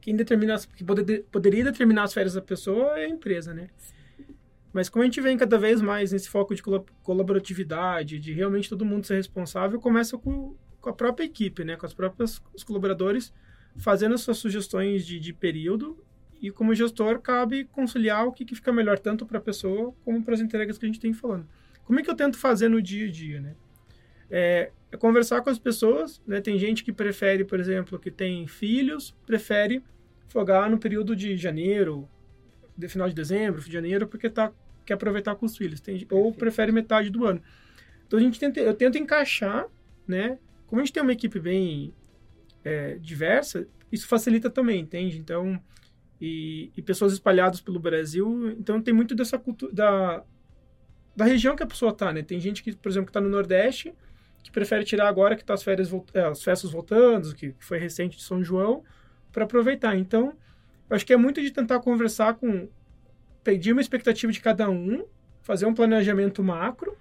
quem 0.00 0.16
determina, 0.16 0.58
que 0.74 0.84
poder, 0.84 1.24
poderia 1.30 1.64
determinar 1.64 2.04
as 2.04 2.12
férias 2.12 2.34
da 2.34 2.42
pessoa 2.42 2.98
é 2.98 3.04
a 3.04 3.08
empresa, 3.08 3.54
né? 3.54 3.68
Mas 4.72 4.88
como 4.88 5.02
a 5.02 5.06
gente 5.06 5.20
vem 5.20 5.36
cada 5.36 5.58
vez 5.58 5.80
mais 5.80 6.12
nesse 6.12 6.28
foco 6.28 6.54
de 6.54 6.62
colaboratividade, 7.02 8.18
de 8.18 8.32
realmente 8.32 8.68
todo 8.68 8.84
mundo 8.84 9.06
ser 9.06 9.16
responsável, 9.16 9.80
começa 9.80 10.16
com, 10.16 10.54
com 10.80 10.90
a 10.90 10.92
própria 10.92 11.24
equipe, 11.24 11.64
né? 11.64 11.76
Com 11.76 11.86
as 11.86 11.94
próprias 11.94 12.40
os 12.54 12.62
colaboradores 12.62 13.32
fazendo 13.76 14.16
suas 14.18 14.38
sugestões 14.38 15.06
de, 15.06 15.18
de 15.18 15.32
período 15.32 16.02
e 16.40 16.50
como 16.50 16.74
gestor 16.74 17.20
cabe 17.20 17.64
conciliar 17.64 18.26
o 18.26 18.32
que, 18.32 18.44
que 18.44 18.54
fica 18.54 18.72
melhor 18.72 18.98
tanto 18.98 19.26
para 19.26 19.38
a 19.38 19.40
pessoa 19.40 19.92
como 20.04 20.22
para 20.22 20.34
as 20.34 20.40
entregas 20.40 20.78
que 20.78 20.84
a 20.84 20.88
gente 20.88 21.00
tem 21.00 21.12
falando. 21.12 21.46
Como 21.84 21.98
é 21.98 22.02
que 22.02 22.10
eu 22.10 22.14
tento 22.14 22.38
fazer 22.38 22.68
no 22.68 22.80
dia 22.80 23.08
a 23.08 23.10
dia, 23.10 23.40
né? 23.40 23.54
É, 24.30 24.70
é 24.92 24.96
conversar 24.96 25.40
com 25.42 25.50
as 25.50 25.58
pessoas, 25.58 26.20
né? 26.26 26.40
Tem 26.40 26.58
gente 26.58 26.82
que 26.82 26.92
prefere, 26.92 27.44
por 27.44 27.60
exemplo, 27.60 27.98
que 27.98 28.10
tem 28.10 28.46
filhos, 28.46 29.14
prefere 29.24 29.82
fogar 30.28 30.70
no 30.70 30.78
período 30.78 31.14
de 31.14 31.36
janeiro, 31.36 32.08
de 32.76 32.88
final 32.88 33.08
de 33.08 33.14
dezembro, 33.14 33.60
de 33.60 33.72
janeiro, 33.72 34.06
porque 34.06 34.28
tá 34.28 34.52
quer 34.84 34.94
aproveitar 34.94 35.36
com 35.36 35.46
os 35.46 35.56
filhos, 35.56 35.80
tem, 35.80 36.04
ou 36.10 36.32
prefere 36.32 36.72
metade 36.72 37.10
do 37.10 37.24
ano. 37.24 37.40
Então 38.06 38.18
a 38.18 38.22
gente 38.22 38.40
tenta, 38.40 38.58
eu 38.58 38.74
tento 38.74 38.98
encaixar, 38.98 39.66
né? 40.06 40.38
Como 40.66 40.80
a 40.80 40.84
gente 40.84 40.92
tem 40.92 41.02
uma 41.02 41.12
equipe 41.12 41.38
bem 41.38 41.94
é, 42.64 42.94
diversa, 42.94 43.68
isso 43.92 44.08
facilita 44.08 44.50
também, 44.50 44.80
entende? 44.80 45.18
Então 45.18 45.60
e, 46.20 46.72
e, 46.76 46.82
pessoas 46.82 47.12
espalhadas 47.12 47.60
pelo 47.60 47.78
Brasil, 47.78 48.50
então 48.58 48.82
tem 48.82 48.92
muito 48.92 49.14
dessa 49.14 49.38
cultura 49.38 49.72
da 49.72 50.24
da 51.14 51.24
região 51.24 51.54
que 51.54 51.62
a 51.62 51.66
pessoa 51.66 51.92
tá, 51.92 52.12
né? 52.12 52.22
Tem 52.22 52.40
gente 52.40 52.62
que, 52.62 52.74
por 52.74 52.88
exemplo, 52.88 53.06
que 53.06 53.10
está 53.10 53.20
no 53.20 53.28
Nordeste 53.28 53.94
que 54.42 54.50
prefere 54.50 54.84
tirar 54.84 55.08
agora 55.08 55.36
que 55.36 55.42
está 55.42 55.54
as 55.54 55.62
férias 55.62 55.90
é, 56.14 56.20
as 56.22 56.42
festas 56.42 56.70
voltando, 56.70 57.34
que 57.34 57.54
foi 57.58 57.78
recente 57.78 58.16
de 58.16 58.22
São 58.22 58.42
João, 58.42 58.82
para 59.32 59.44
aproveitar. 59.44 59.96
Então, 59.96 60.36
eu 60.88 60.96
acho 60.96 61.06
que 61.06 61.12
é 61.12 61.16
muito 61.16 61.40
de 61.40 61.50
tentar 61.50 61.80
conversar 61.80 62.34
com 62.34 62.68
pedir 63.44 63.72
uma 63.72 63.80
expectativa 63.80 64.32
de 64.32 64.40
cada 64.40 64.68
um, 64.68 65.04
fazer 65.42 65.66
um 65.66 65.74
planejamento 65.74 66.42
macro 66.42 66.96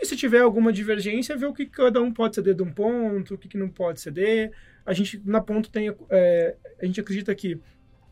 e 0.00 0.06
se 0.06 0.16
tiver 0.16 0.40
alguma 0.40 0.72
divergência, 0.72 1.36
ver 1.36 1.46
o 1.46 1.52
que 1.52 1.66
cada 1.66 2.00
um 2.00 2.12
pode 2.12 2.36
ceder 2.36 2.54
de 2.54 2.62
um 2.62 2.70
ponto, 2.70 3.34
o 3.34 3.38
que, 3.38 3.48
que 3.48 3.58
não 3.58 3.68
pode 3.68 4.00
ceder. 4.00 4.52
A 4.86 4.92
gente, 4.92 5.20
na 5.24 5.40
ponto, 5.40 5.70
tem, 5.70 5.92
é, 6.08 6.56
a 6.80 6.86
gente 6.86 7.00
acredita 7.00 7.34
que 7.34 7.60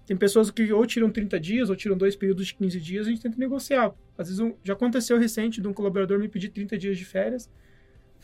tem 0.05 0.17
pessoas 0.17 0.51
que 0.51 0.73
ou 0.73 0.85
tiram 0.85 1.11
30 1.11 1.39
dias 1.39 1.71
ou 1.71 1.77
tiram 1.77 1.97
dois 1.97 2.17
períodos 2.17 2.47
de 2.49 2.55
15 2.55 2.81
dias, 2.81 3.07
a 3.07 3.11
gente 3.11 3.23
tenta 3.23 3.39
negociar. 3.39 3.95
Às 4.19 4.29
vezes, 4.29 4.41
um, 4.41 4.55
já 4.65 4.73
aconteceu 4.73 5.19
recente 5.19 5.61
de 5.61 5.69
um 5.69 5.73
colaborador 5.73 6.19
me 6.19 6.29
pedir 6.29 6.49
30 6.49 6.77
dias 6.77 6.99
de 6.99 7.05
férias, 7.05 7.49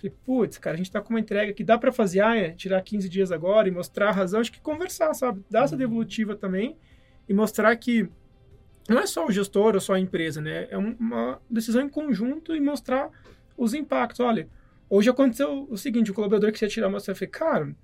Falei, 0.02 0.16
putz, 0.24 0.58
cara, 0.58 0.74
a 0.74 0.76
gente 0.76 0.90
tá 0.90 1.00
com 1.00 1.10
uma 1.10 1.20
entrega 1.20 1.52
que 1.52 1.62
dá 1.62 1.78
para 1.78 1.92
fazer, 1.92 2.20
ah, 2.20 2.36
é, 2.36 2.50
tirar 2.50 2.82
15 2.82 3.08
dias 3.08 3.30
agora 3.30 3.68
e 3.68 3.70
mostrar 3.70 4.08
a 4.08 4.12
razão. 4.12 4.40
Acho 4.40 4.50
que 4.50 4.60
conversar, 4.60 5.14
sabe? 5.14 5.44
Dar 5.48 5.62
essa 5.62 5.74
uhum. 5.74 5.78
devolutiva 5.78 6.34
também 6.34 6.76
e 7.28 7.32
mostrar 7.32 7.74
que 7.76 8.08
não 8.88 8.98
é 8.98 9.06
só 9.06 9.24
o 9.24 9.30
gestor 9.30 9.74
ou 9.74 9.80
só 9.80 9.94
a 9.94 10.00
empresa, 10.00 10.40
né? 10.40 10.66
É 10.70 10.76
uma 10.76 11.40
decisão 11.48 11.82
em 11.82 11.88
conjunto 11.88 12.54
e 12.54 12.60
mostrar 12.60 13.10
os 13.56 13.74
impactos. 13.74 14.18
Olha, 14.18 14.48
hoje 14.90 15.08
aconteceu 15.08 15.68
o 15.70 15.76
seguinte, 15.76 16.10
o 16.10 16.14
colaborador 16.14 16.50
que 16.50 16.58
você 16.58 16.64
ia 16.64 16.68
tirar 16.68 16.88
uma, 16.88 16.98
você 16.98 17.14
falei, 17.14 17.30
cara, 17.30 17.76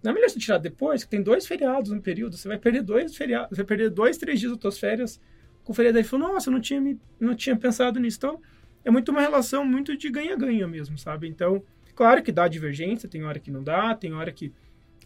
não 0.00 0.10
é 0.12 0.14
melhor 0.14 0.28
você 0.28 0.38
tirar 0.38 0.58
depois, 0.58 1.02
que 1.02 1.10
tem 1.10 1.22
dois 1.22 1.44
feriados 1.44 1.90
no 1.90 2.00
período, 2.00 2.36
você 2.36 2.46
vai 2.46 2.58
perder 2.58 2.82
dois 2.82 3.16
feriados, 3.16 3.50
você 3.50 3.56
vai 3.56 3.66
perder 3.66 3.90
dois, 3.90 4.16
três 4.16 4.38
dias 4.38 4.52
das 4.52 4.60
suas 4.60 4.78
férias 4.78 5.20
com 5.64 5.72
o 5.72 5.74
feriado. 5.74 5.98
Aí 5.98 6.04
falou, 6.04 6.28
nossa, 6.28 6.50
eu 6.50 6.52
não 6.52 6.60
tinha, 6.60 6.96
não 7.18 7.34
tinha 7.34 7.56
pensado 7.56 7.98
nisso. 7.98 8.18
Então, 8.18 8.40
é 8.84 8.90
muito 8.90 9.10
uma 9.10 9.20
relação 9.20 9.64
muito 9.64 9.96
de 9.96 10.10
ganha-ganha 10.10 10.68
mesmo, 10.68 10.96
sabe? 10.98 11.26
Então, 11.26 11.64
claro 11.94 12.22
que 12.22 12.32
dá 12.32 12.48
divergência, 12.48 13.08
tem 13.08 13.24
hora 13.24 13.38
que 13.38 13.50
não 13.50 13.62
dá, 13.62 13.94
tem 13.94 14.12
hora 14.12 14.32
que 14.32 14.52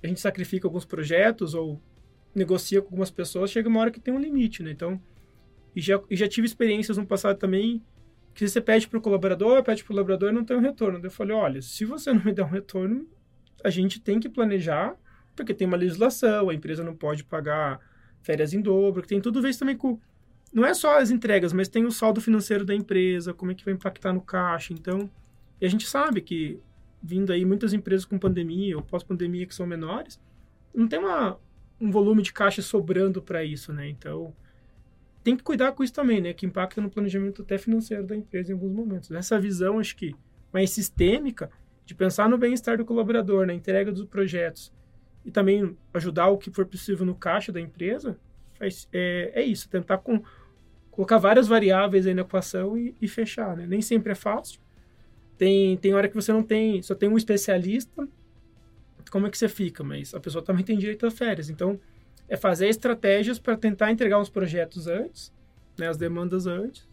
a 0.03 0.07
gente 0.07 0.21
sacrifica 0.21 0.67
alguns 0.67 0.85
projetos 0.85 1.55
ou 1.55 1.81
negocia 2.35 2.81
com 2.81 2.89
algumas 2.89 3.11
pessoas, 3.11 3.51
chega 3.51 3.69
uma 3.69 3.81
hora 3.81 3.91
que 3.91 4.01
tem 4.01 4.15
um 4.15 4.19
limite, 4.19 4.63
né? 4.63 4.71
Então, 4.71 5.01
e 5.75 5.81
já, 5.81 6.01
e 6.11 6.17
já 6.17 6.29
tive 6.29 6.47
experiências 6.47 6.97
no 6.97 7.07
passado 7.07 7.39
também 7.39 7.83
que 8.35 8.49
você 8.49 8.61
pede 8.61 8.87
para 8.87 8.99
o 8.99 9.03
colaborador, 9.03 9.63
pede 9.65 9.83
para 9.83 9.91
o 9.91 9.95
colaborador 9.95 10.31
e 10.31 10.33
não 10.33 10.45
tem 10.45 10.57
um 10.57 10.61
retorno. 10.61 11.01
Eu 11.03 11.11
falei, 11.11 11.35
olha, 11.35 11.63
se 11.63 11.85
você 11.85 12.13
não 12.13 12.23
me 12.25 12.33
der 12.33 12.45
um 12.45 12.49
retorno, 12.49 13.09
a 13.65 13.71
gente 13.71 14.01
tem 14.01 14.21
que 14.21 14.29
planejar, 14.29 14.97
porque 15.35 15.53
tem 15.53 15.67
uma 15.67 15.77
legislação, 15.77 16.49
a 16.49 16.55
empresa 16.55 16.85
não 16.85 16.95
pode 16.95 17.25
pagar 17.25 17.81
férias 18.23 18.53
em 18.53 18.61
dobro, 18.61 19.03
que 19.03 19.09
tem 19.09 19.21
tudo 19.21 19.43
ver 19.43 19.57
também 19.57 19.77
com 19.77 19.99
não 20.53 20.65
é 20.65 20.73
só 20.73 20.99
as 20.99 21.11
entregas, 21.11 21.53
mas 21.53 21.69
tem 21.69 21.85
o 21.85 21.91
saldo 21.91 22.21
financeiro 22.21 22.65
da 22.65 22.75
empresa, 22.75 23.35
como 23.35 23.51
é 23.53 23.55
que 23.55 23.65
vai 23.65 23.75
impactar 23.75 24.13
no 24.13 24.21
caixa. 24.21 24.73
Então, 24.73 25.11
e 25.61 25.67
a 25.67 25.69
gente 25.69 25.87
sabe 25.87 26.21
que 26.21 26.59
vindo 27.03 27.33
aí 27.33 27.45
muitas 27.45 27.73
empresas 27.73 28.05
com 28.05 28.19
pandemia 28.19 28.77
ou 28.77 28.83
pós-pandemia 28.83 29.47
que 29.47 29.55
são 29.55 29.67
menores, 29.67 30.21
não 30.75 30.89
tem 30.89 30.99
uma, 30.99 31.39
um 31.81 31.91
volume 31.91 32.23
de 32.23 32.33
caixa 32.33 32.63
sobrando 32.63 33.23
para 33.23 33.45
isso, 33.45 33.73
né? 33.73 33.89
Então, 33.89 34.35
tem 35.23 35.37
que 35.37 35.43
cuidar 35.43 35.73
com 35.73 35.83
isso 35.83 35.93
também, 35.93 36.21
né? 36.21 36.33
Que 36.33 36.47
impacta 36.47 36.81
no 36.81 36.91
planejamento 36.91 37.43
até 37.43 37.59
financeiro 37.59 38.07
da 38.07 38.17
empresa 38.17 38.51
em 38.51 38.55
alguns 38.55 38.73
momentos. 38.73 39.11
Essa 39.11 39.39
visão, 39.39 39.79
acho 39.79 39.97
que 39.97 40.15
mais 40.53 40.71
sistêmica, 40.71 41.51
de 41.85 41.95
pensar 41.95 42.29
no 42.29 42.37
bem-estar 42.37 42.77
do 42.77 42.85
colaborador, 42.85 43.47
na 43.47 43.55
entrega 43.55 43.91
dos 43.91 44.05
projetos 44.05 44.73
e 45.25 45.31
também 45.31 45.77
ajudar 45.95 46.29
o 46.29 46.39
que 46.39 46.51
for 46.51 46.67
possível 46.67 47.05
no 47.07 47.15
caixa 47.15 47.51
da 47.51 47.61
empresa, 47.61 48.19
faz, 48.59 48.89
é, 48.93 49.33
é 49.35 49.43
isso, 49.43 49.69
tentar 49.69 49.99
com, 49.99 50.23
colocar 50.91 51.19
várias 51.19 51.49
variáveis 51.49 52.07
aí 52.07 52.15
na 52.15 52.23
equação 52.23 52.77
e, 52.77 52.95
e, 53.01 53.09
fechar, 53.09 53.57
né? 53.57 53.67
Nem 53.67 53.81
sempre 53.81 54.13
é 54.13 54.15
fácil. 54.15 54.61
Tem, 55.39 55.77
tem 55.77 55.95
hora 55.95 56.09
que 56.09 56.17
você 56.17 56.33
não 56.33 56.43
tem, 56.43 56.83
só 56.83 56.95
tem 56.95 57.09
um 57.09 57.17
especialista, 57.17 58.09
como 59.09 59.29
é 59.29 59.31
que 59.31 59.39
você 59.39 59.49
fica? 59.49 59.85
Mas 59.85 60.13
a 60.13 60.21
pessoa 60.21 60.43
também 60.43 60.65
tem 60.65 60.77
direito 60.77 61.07
a 61.07 61.11
férias. 61.11 61.49
Então, 61.49 61.79
é 62.29 62.37
fazer 62.37 62.69
estratégias 62.69 63.39
para 63.39 63.57
tentar 63.57 63.93
entregar 63.93 64.21
uns 64.21 64.29
projetos 64.29 64.89
antes, 64.89 65.33
né, 65.79 65.89
as 65.89 65.97
demandas 65.97 66.47
antes, 66.47 66.88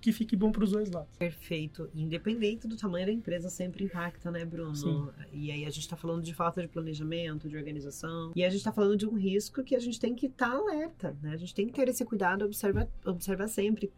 que 0.00 0.12
fique 0.12 0.36
bom 0.36 0.52
para 0.52 0.64
os 0.64 0.72
dois 0.72 0.90
lados. 0.90 1.16
Perfeito. 1.16 1.90
Independente 1.94 2.66
do 2.66 2.76
tamanho 2.76 3.06
da 3.06 3.12
empresa, 3.12 3.50
sempre 3.50 3.84
impacta, 3.84 4.30
né, 4.30 4.44
Bruno? 4.44 4.74
Sim. 4.74 5.08
E 5.32 5.50
aí 5.50 5.64
a 5.64 5.70
gente 5.70 5.80
está 5.80 5.96
falando 5.96 6.22
de 6.22 6.34
falta 6.34 6.62
de 6.62 6.68
planejamento, 6.68 7.48
de 7.48 7.56
organização, 7.56 8.32
e 8.34 8.44
a 8.44 8.48
gente 8.48 8.58
está 8.58 8.72
falando 8.72 8.96
de 8.96 9.06
um 9.06 9.14
risco 9.14 9.62
que 9.62 9.74
a 9.74 9.80
gente 9.80 9.98
tem 9.98 10.14
que 10.14 10.26
estar 10.26 10.50
tá 10.50 10.56
alerta, 10.56 11.16
né? 11.22 11.32
A 11.32 11.36
gente 11.36 11.54
tem 11.54 11.66
que 11.66 11.72
ter 11.72 11.88
esse 11.88 12.04
cuidado, 12.04 12.44
observa, 12.44 12.88
observar 13.04 13.48
sempre. 13.48 13.92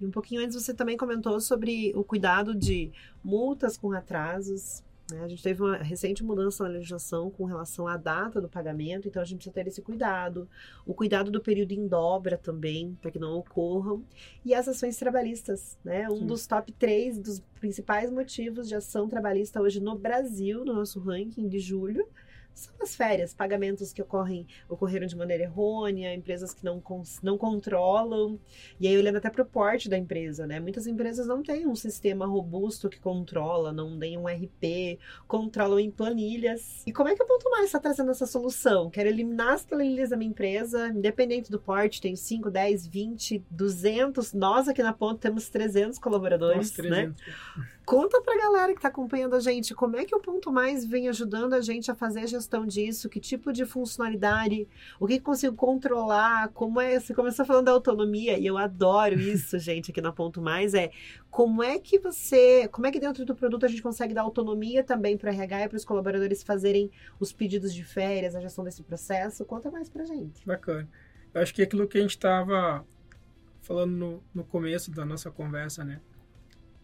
E 0.00 0.06
um 0.06 0.10
pouquinho 0.10 0.42
antes 0.42 0.54
você 0.54 0.74
também 0.74 0.96
comentou 0.96 1.40
sobre 1.40 1.92
o 1.94 2.04
cuidado 2.04 2.54
de 2.54 2.92
multas 3.22 3.76
com 3.76 3.92
atrasos? 3.92 4.82
A 5.12 5.28
gente 5.28 5.42
teve 5.42 5.62
uma 5.62 5.76
recente 5.76 6.24
mudança 6.24 6.64
na 6.64 6.70
legislação 6.70 7.30
com 7.30 7.44
relação 7.44 7.86
à 7.86 7.96
data 7.96 8.40
do 8.40 8.48
pagamento, 8.48 9.06
então 9.06 9.22
a 9.22 9.24
gente 9.24 9.36
precisa 9.38 9.54
ter 9.54 9.68
esse 9.68 9.80
cuidado. 9.80 10.48
O 10.84 10.94
cuidado 10.94 11.30
do 11.30 11.40
período 11.40 11.72
em 11.72 11.86
dobra 11.86 12.36
também, 12.36 12.98
para 13.00 13.12
que 13.12 13.18
não 13.18 13.38
ocorram. 13.38 14.02
E 14.44 14.52
as 14.52 14.66
ações 14.66 14.96
trabalhistas, 14.96 15.78
né? 15.84 16.08
Um 16.08 16.16
Sim. 16.16 16.26
dos 16.26 16.46
top 16.46 16.72
três 16.72 17.18
dos 17.18 17.40
principais 17.60 18.10
motivos 18.10 18.68
de 18.68 18.74
ação 18.74 19.08
trabalhista 19.08 19.60
hoje 19.60 19.80
no 19.80 19.96
Brasil, 19.96 20.64
no 20.64 20.74
nosso 20.74 20.98
ranking 20.98 21.48
de 21.48 21.60
julho, 21.60 22.08
são 22.56 22.74
as 22.80 22.96
férias, 22.96 23.34
pagamentos 23.34 23.92
que 23.92 24.00
ocorrem, 24.00 24.46
ocorreram 24.66 25.06
de 25.06 25.14
maneira 25.14 25.42
errônea, 25.42 26.14
empresas 26.14 26.54
que 26.54 26.64
não, 26.64 26.82
não 27.22 27.36
controlam. 27.36 28.40
E 28.80 28.88
aí, 28.88 28.96
olhando 28.96 29.16
até 29.18 29.28
para 29.28 29.42
o 29.42 29.46
porte 29.46 29.90
da 29.90 29.98
empresa, 29.98 30.46
né? 30.46 30.58
Muitas 30.58 30.86
empresas 30.86 31.26
não 31.26 31.42
têm 31.42 31.66
um 31.66 31.74
sistema 31.74 32.26
robusto 32.26 32.88
que 32.88 32.98
controla, 32.98 33.72
não 33.74 33.98
tem 33.98 34.16
um 34.16 34.26
RP, 34.26 34.98
controlam 35.28 35.78
em 35.78 35.90
planilhas. 35.90 36.82
E 36.86 36.92
como 36.92 37.10
é 37.10 37.14
que 37.14 37.22
o 37.22 37.26
Ponto 37.26 37.50
Mais 37.50 37.66
está 37.66 37.78
trazendo 37.78 38.10
essa 38.10 38.26
solução? 38.26 38.88
Quero 38.88 39.10
eliminar 39.10 39.52
as 39.52 39.64
planilhas 39.64 40.08
da 40.08 40.16
minha 40.16 40.30
empresa, 40.30 40.88
independente 40.88 41.50
do 41.50 41.60
porte, 41.60 42.00
tenho 42.00 42.16
5, 42.16 42.50
10, 42.50 42.86
20, 42.86 43.44
200. 43.50 44.32
Nós 44.32 44.66
aqui 44.66 44.82
na 44.82 44.94
Ponto 44.94 45.18
temos 45.18 45.50
300 45.50 45.98
colaboradores, 45.98 46.70
Nossa, 46.70 46.82
300. 46.82 47.20
né? 47.20 47.66
Conta 47.84 48.20
pra 48.20 48.36
galera 48.36 48.74
que 48.74 48.80
tá 48.80 48.88
acompanhando 48.88 49.36
a 49.36 49.40
gente 49.40 49.72
como 49.72 49.96
é 49.96 50.04
que 50.04 50.14
o 50.14 50.20
Ponto 50.20 50.50
Mais 50.50 50.84
vem 50.84 51.08
ajudando 51.08 51.52
a 51.52 51.60
gente 51.60 51.88
a 51.90 51.94
fazer 51.94 52.20
a 52.20 52.26
gestão 52.26 52.45
disso, 52.66 53.08
que 53.08 53.18
tipo 53.18 53.52
de 53.52 53.64
funcionalidade, 53.64 54.68
o 55.00 55.06
que 55.06 55.18
consigo 55.20 55.54
controlar, 55.54 56.48
como 56.50 56.80
é, 56.80 56.98
você 57.00 57.14
começou 57.14 57.44
falando 57.44 57.66
da 57.66 57.72
autonomia 57.72 58.38
e 58.38 58.46
eu 58.46 58.56
adoro 58.56 59.14
isso, 59.20 59.58
gente, 59.58 59.90
aqui 59.90 60.00
na 60.00 60.12
Ponto 60.12 60.40
Mais, 60.40 60.74
é 60.74 60.90
como 61.30 61.62
é 61.62 61.78
que 61.78 61.98
você, 61.98 62.68
como 62.68 62.86
é 62.86 62.90
que 62.90 63.00
dentro 63.00 63.24
do 63.24 63.34
produto 63.34 63.66
a 63.66 63.68
gente 63.68 63.82
consegue 63.82 64.14
dar 64.14 64.22
autonomia 64.22 64.84
também 64.84 65.16
para 65.16 65.30
RH 65.30 65.64
e 65.64 65.68
para 65.68 65.76
os 65.76 65.84
colaboradores 65.84 66.42
fazerem 66.42 66.90
os 67.18 67.32
pedidos 67.32 67.74
de 67.74 67.84
férias, 67.84 68.34
a 68.34 68.40
gestão 68.40 68.64
desse 68.64 68.82
processo? 68.82 69.44
Conta 69.44 69.70
mais 69.70 69.88
pra 69.88 70.04
gente. 70.04 70.46
Bacana. 70.46 70.88
Eu 71.34 71.42
acho 71.42 71.52
que 71.52 71.62
aquilo 71.62 71.86
que 71.86 71.98
a 71.98 72.00
gente 72.00 72.10
estava 72.10 72.86
falando 73.60 73.92
no, 73.92 74.24
no 74.32 74.44
começo 74.44 74.90
da 74.90 75.04
nossa 75.04 75.30
conversa, 75.30 75.84
né? 75.84 76.00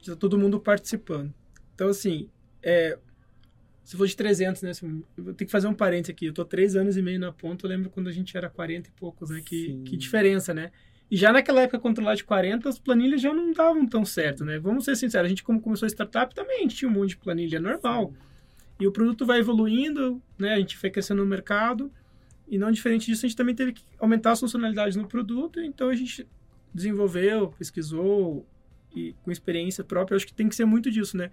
está 0.02 0.16
todo 0.16 0.38
mundo 0.38 0.60
participando. 0.60 1.32
Então, 1.74 1.88
assim, 1.88 2.28
é, 2.62 2.98
se 3.84 3.96
for 3.96 4.06
de 4.06 4.16
300, 4.16 4.62
né? 4.62 4.70
Assim, 4.70 5.02
eu 5.16 5.24
tenho 5.34 5.46
que 5.46 5.50
fazer 5.50 5.66
um 5.66 5.74
parênteses 5.74 6.10
aqui. 6.10 6.26
Eu 6.26 6.32
tô 6.32 6.44
três 6.44 6.76
anos 6.76 6.96
e 6.96 7.02
meio 7.02 7.18
na 7.18 7.32
ponta. 7.32 7.66
Eu 7.66 7.70
lembro 7.70 7.90
quando 7.90 8.08
a 8.08 8.12
gente 8.12 8.36
era 8.36 8.48
40 8.48 8.88
e 8.88 8.92
poucos, 8.92 9.30
né? 9.30 9.42
Que, 9.44 9.82
que 9.84 9.96
diferença, 9.96 10.54
né? 10.54 10.70
E 11.10 11.16
já 11.16 11.32
naquela 11.32 11.62
época, 11.62 11.78
controlar 11.78 12.14
de 12.14 12.24
40, 12.24 12.68
as 12.68 12.78
planilhas 12.78 13.20
já 13.20 13.34
não 13.34 13.52
davam 13.52 13.86
tão 13.86 14.04
certo, 14.04 14.44
né? 14.44 14.58
Vamos 14.58 14.84
ser 14.84 14.96
sinceros, 14.96 15.26
a 15.26 15.28
gente, 15.28 15.42
como 15.42 15.60
começou 15.60 15.84
a 15.84 15.90
startup, 15.90 16.34
também 16.34 16.58
a 16.58 16.62
gente 16.62 16.76
tinha 16.76 16.90
um 16.90 16.94
monte 16.94 17.10
de 17.10 17.16
planilha 17.18 17.60
normal. 17.60 18.14
E 18.80 18.86
o 18.86 18.92
produto 18.92 19.26
vai 19.26 19.40
evoluindo, 19.40 20.22
né? 20.38 20.54
A 20.54 20.58
gente 20.58 20.76
foi 20.76 20.90
crescendo 20.90 21.22
no 21.22 21.28
mercado. 21.28 21.92
E 22.48 22.56
não 22.56 22.70
diferente 22.70 23.06
disso, 23.06 23.26
a 23.26 23.28
gente 23.28 23.36
também 23.36 23.54
teve 23.54 23.72
que 23.72 23.82
aumentar 23.98 24.32
as 24.32 24.40
funcionalidades 24.40 24.96
no 24.96 25.06
produto. 25.06 25.60
Então, 25.60 25.88
a 25.88 25.94
gente 25.94 26.26
desenvolveu, 26.72 27.48
pesquisou, 27.58 28.46
e 28.94 29.14
com 29.22 29.30
experiência 29.30 29.82
própria, 29.84 30.16
acho 30.16 30.26
que 30.26 30.34
tem 30.34 30.48
que 30.48 30.54
ser 30.54 30.64
muito 30.64 30.90
disso, 30.90 31.16
né? 31.16 31.30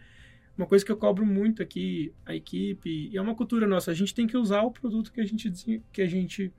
Uma 0.59 0.67
coisa 0.67 0.83
que 0.83 0.91
eu 0.91 0.97
cobro 0.97 1.25
muito 1.25 1.63
aqui, 1.63 2.13
a 2.25 2.35
equipe, 2.35 3.09
e 3.09 3.15
é 3.15 3.21
uma 3.21 3.33
cultura 3.33 3.65
nossa, 3.65 3.91
a 3.91 3.93
gente 3.93 4.13
tem 4.13 4.27
que 4.27 4.35
usar 4.35 4.63
o 4.63 4.71
produto 4.71 5.09
que 5.09 5.21
a 5.21 5.25
gente, 5.25 5.49
que 5.89 6.01
a 6.01 6.05
gente 6.05 6.51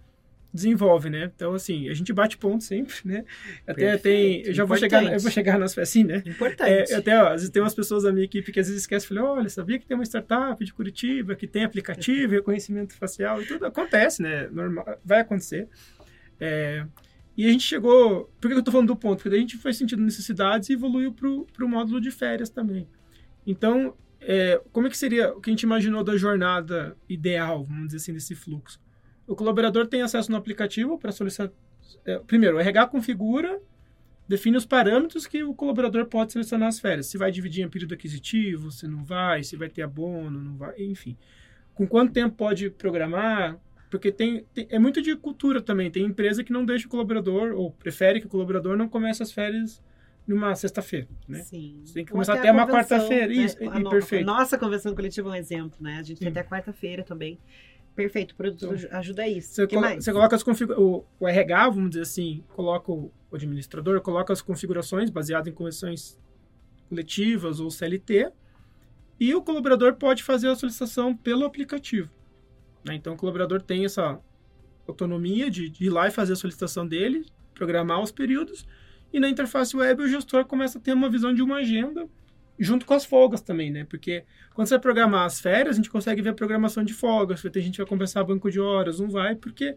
desenvolve, 0.50 1.10
né? 1.10 1.30
Então, 1.36 1.52
assim, 1.52 1.86
a 1.86 1.92
gente 1.92 2.10
bate 2.10 2.38
ponto 2.38 2.64
sempre, 2.64 2.94
né? 3.04 3.26
Até 3.66 3.98
Perfeito. 3.98 4.02
tem... 4.02 4.46
Eu 4.46 4.54
já 4.54 4.64
vou 4.64 4.78
chegar, 4.78 5.04
eu 5.04 5.20
vou 5.20 5.30
chegar 5.30 5.58
nas... 5.58 5.76
Assim, 5.76 6.02
né? 6.02 6.22
Importante. 6.24 6.90
É, 6.90 6.96
até, 6.96 7.22
ó, 7.22 7.26
às 7.26 7.42
vezes 7.42 7.50
tem 7.50 7.60
umas 7.60 7.74
pessoas 7.74 8.04
da 8.04 8.10
minha 8.10 8.24
equipe 8.24 8.50
que 8.50 8.58
às 8.58 8.68
vezes 8.68 8.84
esquecem, 8.84 9.06
falei, 9.06 9.22
olha, 9.22 9.50
sabia 9.50 9.78
que 9.78 9.84
tem 9.84 9.94
uma 9.94 10.06
startup 10.06 10.64
de 10.64 10.72
Curitiba, 10.72 11.36
que 11.36 11.46
tem 11.46 11.64
aplicativo, 11.64 12.32
reconhecimento 12.32 12.94
facial 12.94 13.42
e 13.42 13.44
tudo? 13.44 13.66
Acontece, 13.66 14.22
né? 14.22 14.48
Normal, 14.50 14.98
vai 15.04 15.20
acontecer. 15.20 15.68
É, 16.40 16.86
e 17.36 17.46
a 17.46 17.52
gente 17.52 17.64
chegou. 17.64 18.32
Por 18.40 18.48
que 18.48 18.54
eu 18.54 18.60
estou 18.60 18.72
falando 18.72 18.88
do 18.88 18.96
ponto? 18.96 19.22
Porque 19.22 19.36
a 19.36 19.38
gente 19.38 19.58
foi 19.58 19.74
sentindo 19.74 20.02
necessidades 20.02 20.70
e 20.70 20.72
evoluiu 20.72 21.12
para 21.12 21.28
o 21.66 21.68
módulo 21.68 22.00
de 22.00 22.10
férias 22.10 22.48
também. 22.48 22.88
Então, 23.46 23.94
é, 24.20 24.60
como 24.72 24.86
é 24.86 24.90
que 24.90 24.98
seria 24.98 25.32
o 25.32 25.40
que 25.40 25.50
a 25.50 25.52
gente 25.52 25.62
imaginou 25.62 26.04
da 26.04 26.16
jornada 26.16 26.96
ideal, 27.08 27.64
vamos 27.64 27.86
dizer 27.86 27.96
assim, 27.96 28.12
desse 28.12 28.34
fluxo? 28.34 28.80
O 29.26 29.34
colaborador 29.34 29.86
tem 29.86 30.02
acesso 30.02 30.30
no 30.30 30.36
aplicativo 30.36 30.98
para 30.98 31.12
solicitar. 31.12 31.50
É, 32.04 32.18
primeiro, 32.18 32.56
o 32.56 32.60
RH 32.60 32.88
configura, 32.88 33.60
define 34.28 34.56
os 34.56 34.66
parâmetros 34.66 35.26
que 35.26 35.42
o 35.42 35.54
colaborador 35.54 36.06
pode 36.06 36.32
selecionar 36.32 36.68
as 36.68 36.78
férias. 36.78 37.06
Se 37.06 37.18
vai 37.18 37.32
dividir 37.32 37.64
em 37.64 37.68
período 37.68 37.94
aquisitivo, 37.94 38.70
se 38.70 38.86
não 38.86 39.02
vai, 39.02 39.42
se 39.42 39.56
vai 39.56 39.68
ter 39.68 39.82
abono, 39.82 40.40
não 40.40 40.56
vai, 40.56 40.80
enfim. 40.82 41.16
Com 41.74 41.86
quanto 41.86 42.12
tempo 42.12 42.36
pode 42.36 42.70
programar, 42.70 43.58
porque 43.90 44.12
tem, 44.12 44.44
tem, 44.54 44.68
é 44.70 44.78
muito 44.78 45.02
de 45.02 45.16
cultura 45.16 45.60
também. 45.60 45.90
Tem 45.90 46.04
empresa 46.04 46.44
que 46.44 46.52
não 46.52 46.64
deixa 46.64 46.86
o 46.86 46.90
colaborador, 46.90 47.54
ou 47.54 47.72
prefere 47.72 48.20
que 48.20 48.26
o 48.26 48.30
colaborador 48.30 48.76
não 48.76 48.88
comece 48.88 49.22
as 49.22 49.32
férias 49.32 49.82
numa 50.26 50.54
sexta-feira, 50.54 51.08
né? 51.26 51.42
Sim. 51.42 51.80
Você 51.84 51.94
tem 51.94 52.04
que 52.04 52.12
começar 52.12 52.34
até 52.34 52.52
uma 52.52 52.66
quarta-feira. 52.66 53.26
Né? 53.26 53.34
Isso, 53.34 53.56
a, 53.68 53.78
no, 53.78 53.90
perfeito. 53.90 54.28
A 54.28 54.32
nossa 54.32 54.56
convenção 54.56 54.94
coletiva 54.94 55.28
é 55.28 55.32
um 55.32 55.34
exemplo, 55.34 55.78
né? 55.80 55.98
A 55.98 56.02
gente 56.02 56.18
Sim. 56.18 56.26
tem 56.26 56.28
até 56.28 56.44
quarta-feira 56.44 57.02
também. 57.02 57.38
Perfeito, 57.94 58.32
o 58.32 58.36
produto 58.36 58.74
então, 58.74 58.98
ajuda 58.98 59.26
isso. 59.26 59.54
Você, 59.54 59.66
colo 59.66 59.86
você 59.94 60.12
coloca 60.12 60.36
as 60.36 60.42
o, 60.42 61.04
o 61.18 61.28
RH, 61.28 61.70
vamos 61.70 61.90
dizer 61.90 62.02
assim, 62.02 62.44
coloca 62.54 62.90
o, 62.92 63.12
o 63.30 63.36
administrador, 63.36 64.00
coloca 64.00 64.32
as 64.32 64.40
configurações 64.40 65.10
baseadas 65.10 65.48
em 65.48 65.52
convenções 65.52 66.18
coletivas 66.88 67.60
ou 67.60 67.70
CLT, 67.70 68.32
e 69.18 69.34
o 69.34 69.42
colaborador 69.42 69.96
pode 69.96 70.22
fazer 70.22 70.48
a 70.48 70.56
solicitação 70.56 71.14
pelo 71.14 71.44
aplicativo. 71.44 72.10
Né? 72.84 72.94
Então, 72.94 73.14
o 73.14 73.16
colaborador 73.16 73.60
tem 73.60 73.84
essa 73.84 74.18
autonomia 74.88 75.50
de, 75.50 75.68
de 75.68 75.84
ir 75.84 75.90
lá 75.90 76.08
e 76.08 76.10
fazer 76.10 76.32
a 76.32 76.36
solicitação 76.36 76.86
dele, 76.86 77.26
programar 77.54 78.00
os 78.00 78.10
períodos, 78.10 78.66
e 79.12 79.20
na 79.20 79.28
interface 79.28 79.76
web 79.76 80.02
o 80.02 80.08
gestor 80.08 80.44
começa 80.44 80.78
a 80.78 80.80
ter 80.80 80.92
uma 80.92 81.08
visão 81.08 81.34
de 81.34 81.42
uma 81.42 81.56
agenda 81.56 82.08
junto 82.58 82.84
com 82.84 82.94
as 82.94 83.04
folgas 83.04 83.40
também, 83.40 83.70
né? 83.70 83.84
Porque 83.84 84.24
quando 84.54 84.68
você 84.68 84.74
vai 84.74 84.80
programar 84.80 85.24
as 85.24 85.40
férias, 85.40 85.74
a 85.74 85.76
gente 85.76 85.90
consegue 85.90 86.20
ver 86.20 86.30
a 86.30 86.34
programação 86.34 86.84
de 86.84 86.92
folgas. 86.92 87.42
Vai 87.42 87.50
ter 87.50 87.62
gente 87.62 87.72
que 87.72 87.78
vai 87.78 87.86
compensar 87.86 88.24
banco 88.24 88.50
de 88.50 88.60
horas, 88.60 89.00
não 89.00 89.08
vai, 89.08 89.34
porque 89.34 89.76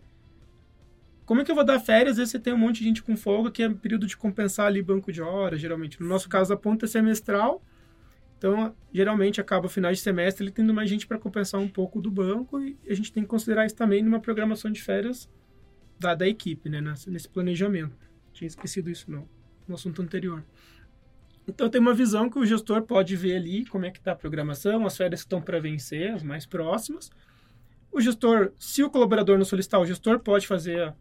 como 1.26 1.42
é 1.42 1.46
que 1.46 1.52
eu 1.52 1.56
vou 1.56 1.64
dar 1.64 1.80
férias? 1.80 2.12
Às 2.12 2.18
vezes 2.18 2.32
você 2.32 2.40
tem 2.40 2.54
um 2.54 2.58
monte 2.58 2.80
de 2.80 2.86
gente 2.86 3.02
com 3.02 3.16
folga, 3.16 3.50
que 3.50 3.64
é 3.64 3.70
período 3.70 4.06
de 4.06 4.18
compensar 4.18 4.68
ali 4.68 4.82
banco 4.82 5.12
de 5.12 5.22
horas, 5.22 5.62
geralmente. 5.62 6.02
No 6.02 6.08
nosso 6.08 6.28
caso, 6.28 6.54
a 6.54 6.58
ponta 6.58 6.86
é 6.86 6.88
semestral, 6.88 7.64
então, 8.44 8.76
geralmente, 8.94 9.40
acaba 9.40 9.70
final 9.70 9.90
de 9.90 10.00
semestre 10.00 10.44
ele 10.44 10.52
tendo 10.52 10.74
mais 10.74 10.90
gente 10.90 11.08
para 11.08 11.18
compensar 11.18 11.62
um 11.62 11.68
pouco 11.70 12.02
do 12.02 12.12
banco 12.12 12.60
e 12.60 12.78
a 12.90 12.94
gente 12.94 13.10
tem 13.10 13.24
que 13.24 13.30
considerar 13.30 13.66
isso 13.66 13.74
também 13.74 14.04
numa 14.04 14.20
programação 14.20 14.70
de 14.70 14.82
férias 14.82 15.30
da, 15.98 16.14
da 16.14 16.28
equipe, 16.28 16.68
né, 16.68 16.82
nesse 17.08 17.30
planejamento. 17.30 17.96
Tinha 18.34 18.48
esquecido 18.48 18.90
isso 18.90 19.10
no, 19.10 19.28
no 19.68 19.76
assunto 19.76 20.02
anterior. 20.02 20.44
Então, 21.48 21.70
tem 21.70 21.80
uma 21.80 21.94
visão 21.94 22.30
que 22.30 22.40
o 22.40 22.46
gestor 22.46 22.82
pode 22.84 23.16
ver 23.16 23.36
ali 23.36 23.66
como 23.66 23.86
é 23.86 23.92
que 23.92 24.00
está 24.00 24.14
a 24.14 24.16
programação, 24.16 24.86
as 24.86 24.96
férias 24.96 25.22
que 25.22 25.26
estão 25.26 25.42
para 25.42 25.60
vencer, 25.60 26.14
as 26.14 26.24
mais 26.24 26.46
próximas. 26.46 27.12
O 27.92 28.00
gestor, 28.00 28.54
se 28.58 28.82
o 28.84 28.90
colaborador 28.90 29.38
não 29.38 29.46
solicitar, 29.46 29.80
o 29.80 29.86
gestor 29.86 30.20
pode 30.20 30.48
fazer 30.48 30.82
a, 30.82 30.96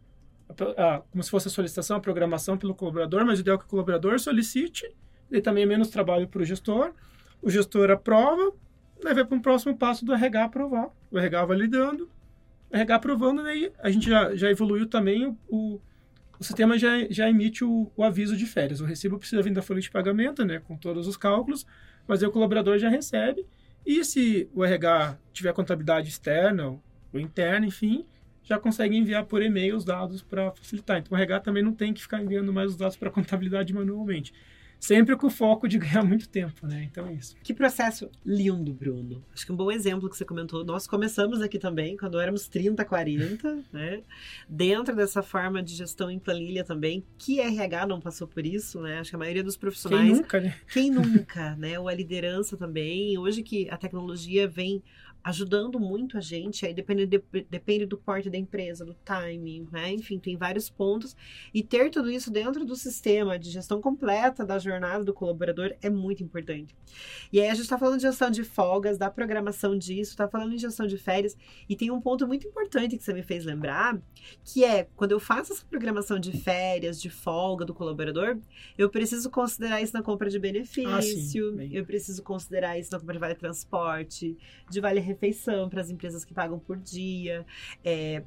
a, 0.49 0.95
a, 0.95 1.01
como 1.01 1.23
se 1.23 1.29
fosse 1.29 1.47
a 1.47 1.51
solicitação, 1.51 1.97
a 1.97 1.99
programação 1.99 2.57
pelo 2.57 2.75
colaborador, 2.75 3.25
mas 3.25 3.39
o 3.39 3.41
ideal 3.41 3.55
é 3.55 3.59
que 3.59 3.65
o 3.65 3.69
colaborador 3.69 4.19
solicite, 4.19 4.85
e 5.31 5.41
também 5.41 5.63
é 5.63 5.65
menos 5.65 5.89
trabalho 5.89 6.27
para 6.27 6.41
o 6.41 6.45
gestor 6.45 6.93
o 7.43 7.49
gestor 7.49 7.91
aprova, 7.91 8.53
daí 9.03 9.13
vai 9.13 9.25
para 9.25 9.35
um 9.35 9.41
próximo 9.41 9.77
passo 9.77 10.05
do 10.05 10.13
RH 10.13 10.45
aprovar. 10.45 10.89
O 11.11 11.19
RH 11.19 11.45
validando, 11.45 12.09
o 12.71 12.75
RH 12.75 12.95
aprovando, 12.95 13.43
daí 13.43 13.71
a 13.79 13.91
gente 13.91 14.09
já, 14.09 14.33
já 14.33 14.49
evoluiu 14.49 14.87
também 14.87 15.27
o, 15.27 15.37
o, 15.49 15.81
o 16.43 16.45
sistema 16.45 16.77
já, 16.77 17.07
já 17.09 17.29
emite 17.29 17.63
o, 17.63 17.89
o, 17.95 18.03
aviso 18.03 18.35
de 18.35 18.45
férias. 18.45 18.81
O 18.81 18.85
recibo 18.85 19.17
precisa 19.17 19.41
vir 19.41 19.53
da 19.53 19.61
folha 19.61 19.79
de 19.79 19.89
pagamento, 19.89 20.43
né, 20.43 20.59
com 20.59 20.75
todos 20.75 21.07
os 21.07 21.15
cálculos, 21.15 21.65
mas 22.05 22.21
aí 22.21 22.27
o 22.27 22.31
colaborador 22.31 22.77
já 22.77 22.89
recebe. 22.89 23.45
E 23.85 24.03
se 24.03 24.49
o 24.53 24.63
RH 24.63 25.17
tiver 25.31 25.53
contabilidade 25.53 26.09
externa 26.09 26.67
ou 26.67 26.81
interna, 27.19 27.65
enfim, 27.65 28.05
já 28.43 28.59
consegue 28.59 28.97
enviar 28.97 29.25
por 29.25 29.41
e-mail 29.41 29.77
os 29.77 29.85
dados 29.85 30.21
para 30.21 30.51
facilitar. 30.51 30.97
Então 30.97 31.17
o 31.17 31.21
RH 31.21 31.39
também 31.39 31.63
não 31.63 31.73
tem 31.73 31.93
que 31.93 32.01
ficar 32.01 32.21
enviando 32.21 32.51
mais 32.51 32.71
os 32.71 32.75
dados 32.75 32.97
para 32.97 33.07
a 33.07 33.11
contabilidade 33.11 33.73
manualmente. 33.73 34.33
Sempre 34.83 35.15
com 35.15 35.27
o 35.27 35.29
foco 35.29 35.65
de 35.65 35.77
ganhar 35.79 36.03
muito 36.03 36.27
tempo, 36.27 36.67
né? 36.67 36.89
Então 36.91 37.07
é 37.07 37.13
isso. 37.13 37.37
Que 37.41 37.53
processo 37.53 38.11
lindo, 38.25 38.73
Bruno. 38.73 39.23
Acho 39.33 39.45
que 39.45 39.51
um 39.53 39.55
bom 39.55 39.71
exemplo 39.71 40.09
que 40.09 40.17
você 40.17 40.25
comentou. 40.25 40.65
Nós 40.65 40.85
começamos 40.85 41.41
aqui 41.41 41.57
também, 41.57 41.95
quando 41.95 42.19
éramos 42.19 42.49
30, 42.49 42.83
40, 42.83 43.63
né? 43.71 44.01
Dentro 44.47 44.93
dessa 44.93 45.23
forma 45.23 45.63
de 45.63 45.73
gestão 45.73 46.11
em 46.11 46.19
planilha 46.19 46.65
também, 46.65 47.05
que 47.17 47.39
RH 47.39 47.87
não 47.87 48.01
passou 48.01 48.27
por 48.27 48.45
isso, 48.45 48.81
né? 48.81 48.99
Acho 48.99 49.11
que 49.11 49.15
a 49.15 49.19
maioria 49.19 49.43
dos 49.43 49.55
profissionais. 49.55 50.03
Quem 50.03 50.15
nunca, 50.17 50.39
né? 50.41 50.55
Quem 50.67 50.91
nunca, 50.91 51.55
né? 51.55 51.79
Ou 51.79 51.87
a 51.87 51.93
liderança 51.93 52.57
também. 52.57 53.17
Hoje 53.17 53.41
que 53.41 53.69
a 53.69 53.77
tecnologia 53.77 54.49
vem 54.49 54.83
ajudando 55.23 55.79
muito 55.79 56.17
a 56.17 56.21
gente, 56.21 56.65
aí 56.65 56.73
depende, 56.73 57.05
de, 57.05 57.23
depende 57.49 57.85
do 57.85 57.97
porte 57.97 58.29
da 58.29 58.37
empresa, 58.37 58.83
do 58.83 58.93
timing, 58.93 59.67
né? 59.71 59.91
Enfim, 59.91 60.19
tem 60.19 60.35
vários 60.35 60.69
pontos. 60.69 61.15
E 61.53 61.63
ter 61.63 61.89
tudo 61.89 62.11
isso 62.11 62.29
dentro 62.29 62.65
do 62.65 62.75
sistema 62.75 63.39
de 63.39 63.49
gestão 63.49 63.81
completa 63.81 64.45
da 64.45 64.59
jornada 64.59 65.03
do 65.03 65.13
colaborador 65.13 65.73
é 65.81 65.89
muito 65.89 66.23
importante. 66.23 66.75
E 67.31 67.39
aí 67.39 67.47
a 67.47 67.53
gente 67.53 67.63
está 67.63 67.77
falando 67.77 67.97
de 67.97 68.03
gestão 68.03 68.29
de 68.29 68.43
folgas, 68.43 68.97
da 68.97 69.09
programação 69.09 69.77
disso, 69.77 70.11
está 70.11 70.27
falando 70.27 70.51
de 70.51 70.57
gestão 70.57 70.85
de 70.85 70.97
férias, 70.97 71.37
e 71.69 71.75
tem 71.75 71.89
um 71.89 72.01
ponto 72.01 72.27
muito 72.27 72.47
importante 72.47 72.97
que 72.97 73.03
você 73.03 73.13
me 73.13 73.23
fez 73.23 73.45
lembrar, 73.45 73.97
que 74.43 74.63
é 74.63 74.87
quando 74.95 75.11
eu 75.13 75.19
faço 75.19 75.53
essa 75.53 75.65
programação 75.65 76.19
de 76.19 76.31
férias, 76.31 77.01
de 77.01 77.09
folga 77.09 77.63
do 77.63 77.73
colaborador, 77.73 78.37
eu 78.77 78.89
preciso 78.89 79.29
considerar 79.29 79.81
isso 79.81 79.93
na 79.93 80.03
compra 80.03 80.29
de 80.29 80.37
benefício, 80.37 81.55
ah, 81.59 81.65
eu 81.71 81.85
preciso 81.85 82.21
considerar 82.23 82.77
isso 82.77 82.91
na 82.91 82.99
compra 82.99 83.13
de 83.13 83.19
vale 83.19 83.35
transporte, 83.35 84.37
de 84.69 84.81
vale 84.81 84.99
refeição 85.13 85.69
para 85.69 85.81
as 85.81 85.89
empresas 85.89 86.25
que 86.25 86.33
pagam 86.33 86.59
por 86.59 86.77
dia, 86.77 87.45
é, 87.83 88.23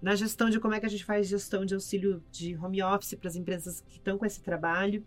na 0.00 0.14
gestão 0.14 0.48
de 0.48 0.58
como 0.58 0.74
é 0.74 0.80
que 0.80 0.86
a 0.86 0.88
gente 0.88 1.04
faz 1.04 1.28
gestão 1.28 1.64
de 1.64 1.74
auxílio 1.74 2.22
de 2.30 2.56
home 2.56 2.82
office 2.82 3.14
para 3.14 3.28
as 3.28 3.36
empresas 3.36 3.80
que 3.80 3.96
estão 3.96 4.16
com 4.16 4.24
esse 4.24 4.40
trabalho. 4.40 5.04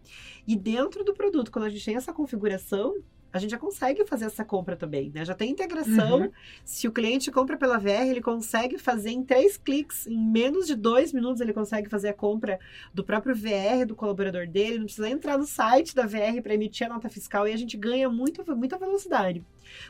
E 0.48 0.56
dentro 0.56 1.04
do 1.04 1.14
produto, 1.14 1.52
quando 1.52 1.66
a 1.66 1.70
gente 1.70 1.84
tem 1.84 1.96
essa 1.96 2.14
configuração, 2.14 2.96
a 3.34 3.40
gente 3.40 3.52
já 3.52 3.58
consegue 3.58 4.06
fazer 4.06 4.26
essa 4.26 4.44
compra 4.44 4.76
também, 4.76 5.10
né? 5.14 5.24
Já 5.24 5.34
tem 5.34 5.50
integração. 5.50 6.22
Uhum. 6.22 6.32
Se 6.66 6.88
o 6.88 6.92
cliente 6.92 7.32
compra 7.32 7.58
pela 7.58 7.78
VR, 7.78 8.10
ele 8.10 8.22
consegue 8.22 8.78
fazer 8.78 9.12
em 9.12 9.24
três 9.24 9.58
cliques, 9.58 10.06
em 10.06 10.18
menos 10.18 10.68
de 10.68 10.76
dois 10.76 11.14
minutos, 11.14 11.40
ele 11.40 11.54
consegue 11.54 11.90
fazer 11.90 12.10
a 12.10 12.14
compra 12.14 12.60
do 12.94 13.04
próprio 13.04 13.34
VR 13.34 13.86
do 13.88 13.96
colaborador 13.96 14.48
dele. 14.48 14.80
Não 14.80 14.86
precisa 14.86 15.10
entrar 15.10 15.38
no 15.38 15.46
site 15.46 15.96
da 15.96 16.06
VR 16.06 16.42
para 16.44 16.54
emitir 16.54 16.88
a 16.88 16.94
nota 16.94 17.08
fiscal 17.08 17.48
e 17.48 17.54
a 17.54 17.58
gente 17.58 17.78
ganha 17.78 18.10
muito, 18.10 18.44
muita 18.56 18.78
velocidade. 18.78 19.44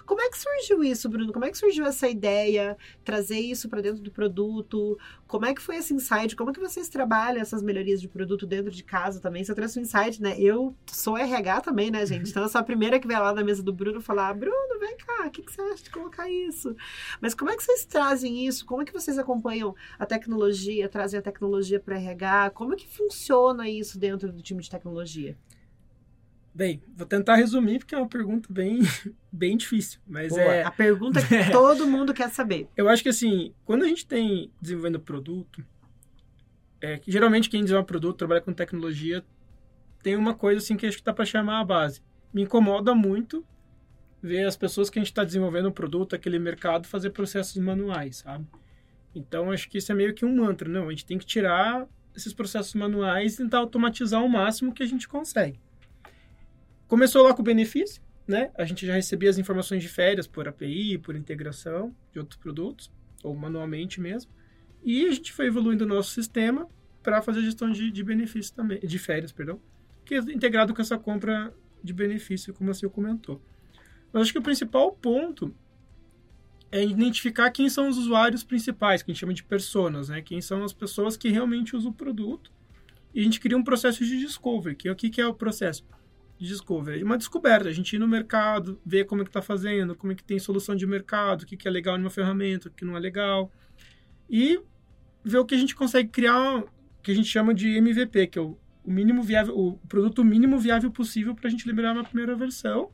Como 0.05 0.21
é 0.21 0.29
que 0.29 0.37
surgiu 0.37 0.83
isso, 0.83 1.09
Bruno? 1.09 1.31
Como 1.31 1.45
é 1.45 1.51
que 1.51 1.57
surgiu 1.57 1.85
essa 1.85 2.07
ideia? 2.07 2.77
Trazer 3.03 3.39
isso 3.39 3.69
para 3.69 3.81
dentro 3.81 4.01
do 4.01 4.11
produto? 4.11 4.97
Como 5.27 5.45
é 5.45 5.53
que 5.53 5.61
foi 5.61 5.77
esse 5.77 5.93
insight? 5.93 6.35
Como 6.35 6.49
é 6.49 6.53
que 6.53 6.59
vocês 6.59 6.89
trabalham 6.89 7.41
essas 7.41 7.61
melhorias 7.61 8.01
de 8.01 8.07
produto 8.07 8.45
dentro 8.45 8.71
de 8.71 8.83
casa 8.83 9.19
também? 9.19 9.43
Você 9.43 9.55
trouxe 9.55 9.79
um 9.79 9.81
insight, 9.81 10.21
né? 10.21 10.35
Eu 10.39 10.75
sou 10.87 11.17
RH 11.17 11.61
também, 11.61 11.91
né, 11.91 12.05
gente? 12.05 12.29
Então 12.29 12.43
eu 12.43 12.49
sou 12.49 12.59
a 12.59 12.63
primeira 12.63 12.99
que 12.99 13.07
vai 13.07 13.19
lá 13.19 13.33
na 13.33 13.43
mesa 13.43 13.63
do 13.63 13.73
Bruno 13.73 14.01
falar: 14.01 14.33
Bruno, 14.33 14.79
vem 14.79 14.97
cá, 14.97 15.27
o 15.27 15.31
que, 15.31 15.41
que 15.41 15.51
você 15.51 15.61
acha 15.61 15.83
de 15.83 15.89
colocar 15.89 16.29
isso? 16.29 16.75
Mas 17.19 17.33
como 17.33 17.51
é 17.51 17.55
que 17.55 17.63
vocês 17.63 17.85
trazem 17.85 18.45
isso? 18.45 18.65
Como 18.65 18.81
é 18.81 18.85
que 18.85 18.93
vocês 18.93 19.17
acompanham 19.17 19.75
a 19.97 20.05
tecnologia, 20.05 20.89
trazem 20.89 21.19
a 21.19 21.23
tecnologia 21.23 21.79
para 21.79 21.95
RH? 21.95 22.51
Como 22.51 22.73
é 22.73 22.75
que 22.75 22.87
funciona 22.87 23.69
isso 23.69 23.97
dentro 23.97 24.31
do 24.31 24.41
time 24.41 24.61
de 24.61 24.69
tecnologia? 24.69 25.37
Bem, 26.53 26.83
vou 26.95 27.07
tentar 27.07 27.35
resumir 27.35 27.79
porque 27.79 27.95
é 27.95 27.97
uma 27.97 28.09
pergunta 28.09 28.47
bem, 28.51 28.79
bem 29.31 29.55
difícil, 29.55 30.01
mas 30.05 30.29
Boa, 30.29 30.41
é 30.41 30.63
a 30.63 30.71
pergunta 30.71 31.25
que 31.25 31.35
todo 31.51 31.87
mundo 31.87 32.13
quer 32.13 32.29
saber. 32.29 32.67
Eu 32.75 32.89
acho 32.89 33.01
que 33.01 33.09
assim, 33.09 33.53
quando 33.63 33.83
a 33.83 33.87
gente 33.87 34.05
tem 34.05 34.51
desenvolvendo 34.61 34.99
produto, 34.99 35.63
é 36.81 36.97
que 36.97 37.11
geralmente 37.11 37.49
quem 37.49 37.61
desenvolve 37.61 37.87
produto 37.87 38.17
trabalha 38.17 38.41
com 38.41 38.51
tecnologia 38.51 39.23
tem 40.03 40.15
uma 40.15 40.33
coisa 40.33 40.59
assim 40.59 40.75
que 40.75 40.85
acho 40.85 40.97
que 40.97 41.03
tá 41.03 41.13
para 41.13 41.25
chamar 41.25 41.59
a 41.59 41.63
base. 41.63 42.01
Me 42.33 42.41
incomoda 42.41 42.93
muito 42.93 43.45
ver 44.21 44.45
as 44.45 44.57
pessoas 44.57 44.89
que 44.89 44.99
a 44.99 45.01
gente 45.01 45.11
está 45.11 45.23
desenvolvendo 45.23 45.67
o 45.67 45.71
produto, 45.71 46.15
aquele 46.15 46.37
mercado, 46.37 46.87
fazer 46.87 47.11
processos 47.11 47.57
manuais, 47.57 48.17
sabe? 48.17 48.45
Então 49.15 49.51
acho 49.51 49.69
que 49.69 49.77
isso 49.77 49.91
é 49.91 49.95
meio 49.95 50.13
que 50.13 50.25
um 50.25 50.35
mantra, 50.35 50.67
não? 50.67 50.87
A 50.87 50.89
gente 50.91 51.05
tem 51.05 51.17
que 51.17 51.25
tirar 51.25 51.87
esses 52.15 52.33
processos 52.33 52.73
manuais 52.73 53.35
e 53.35 53.37
tentar 53.37 53.59
automatizar 53.59 54.23
o 54.23 54.29
máximo 54.29 54.73
que 54.73 54.83
a 54.83 54.85
gente 54.85 55.07
consegue. 55.07 55.59
Começou 56.91 57.23
lá 57.23 57.33
com 57.33 57.41
o 57.41 57.45
benefício, 57.45 58.03
né? 58.27 58.51
A 58.53 58.65
gente 58.65 58.85
já 58.85 58.93
recebia 58.95 59.29
as 59.29 59.37
informações 59.37 59.81
de 59.81 59.87
férias 59.87 60.27
por 60.27 60.45
API, 60.45 60.97
por 60.97 61.15
integração 61.15 61.95
de 62.11 62.19
outros 62.19 62.37
produtos, 62.37 62.91
ou 63.23 63.33
manualmente 63.33 64.01
mesmo. 64.01 64.29
E 64.83 65.05
a 65.05 65.11
gente 65.13 65.31
foi 65.31 65.45
evoluindo 65.45 65.85
o 65.85 65.87
nosso 65.87 66.11
sistema 66.11 66.67
para 67.01 67.21
fazer 67.21 67.43
gestão 67.43 67.71
de, 67.71 67.89
de 67.89 68.03
benefícios 68.03 68.51
também, 68.51 68.77
de 68.81 68.99
férias, 68.99 69.31
perdão, 69.31 69.57
que 70.03 70.15
é 70.15 70.17
integrado 70.17 70.73
com 70.73 70.81
essa 70.81 70.97
compra 70.97 71.53
de 71.81 71.93
benefício, 71.93 72.53
como 72.53 72.73
senhor 72.73 72.91
comentou. 72.91 73.41
Mas 74.11 74.23
acho 74.23 74.33
que 74.33 74.39
o 74.39 74.43
principal 74.43 74.91
ponto 74.91 75.55
é 76.69 76.83
identificar 76.83 77.49
quem 77.51 77.69
são 77.69 77.87
os 77.87 77.97
usuários 77.97 78.43
principais, 78.43 79.01
que 79.01 79.09
a 79.09 79.13
gente 79.13 79.21
chama 79.21 79.33
de 79.33 79.45
personas, 79.45 80.09
né? 80.09 80.21
Quem 80.21 80.41
são 80.41 80.61
as 80.61 80.73
pessoas 80.73 81.15
que 81.15 81.29
realmente 81.29 81.73
usam 81.73 81.91
o 81.91 81.93
produto. 81.93 82.51
E 83.15 83.21
a 83.21 83.23
gente 83.23 83.39
cria 83.39 83.57
um 83.57 83.63
processo 83.63 84.03
de 84.03 84.19
discovery, 84.19 84.75
que 84.75 84.89
é 84.89 84.91
o 84.91 84.95
que 84.97 85.21
é 85.21 85.25
o 85.25 85.33
processo? 85.33 85.85
De 86.41 86.47
discovery, 86.47 87.03
uma 87.03 87.19
descoberta, 87.19 87.69
a 87.69 87.71
gente 87.71 87.95
ir 87.95 87.99
no 87.99 88.07
mercado, 88.07 88.81
ver 88.83 89.05
como 89.05 89.21
é 89.21 89.23
que 89.23 89.29
está 89.29 89.43
fazendo, 89.43 89.95
como 89.95 90.11
é 90.11 90.15
que 90.15 90.23
tem 90.23 90.39
solução 90.39 90.75
de 90.75 90.87
mercado, 90.87 91.43
o 91.43 91.45
que, 91.45 91.55
que 91.55 91.67
é 91.67 91.71
legal 91.71 91.99
numa 91.99 92.09
ferramenta, 92.09 92.67
o 92.67 92.71
que 92.71 92.83
não 92.83 92.97
é 92.97 92.99
legal, 92.99 93.51
e 94.27 94.59
ver 95.23 95.37
o 95.37 95.45
que 95.45 95.53
a 95.53 95.57
gente 95.57 95.75
consegue 95.75 96.09
criar, 96.09 96.63
que 97.03 97.11
a 97.11 97.15
gente 97.15 97.27
chama 97.27 97.53
de 97.53 97.77
MVP, 97.77 98.25
que 98.25 98.39
é 98.39 98.41
o, 98.41 98.57
o 98.83 98.91
mínimo 98.91 99.21
viável, 99.21 99.55
o 99.55 99.77
produto 99.87 100.23
mínimo 100.23 100.57
viável 100.57 100.89
possível 100.89 101.35
para 101.35 101.47
a 101.47 101.51
gente 101.51 101.67
liberar 101.67 101.93
uma 101.93 102.03
primeira 102.03 102.35
versão. 102.35 102.89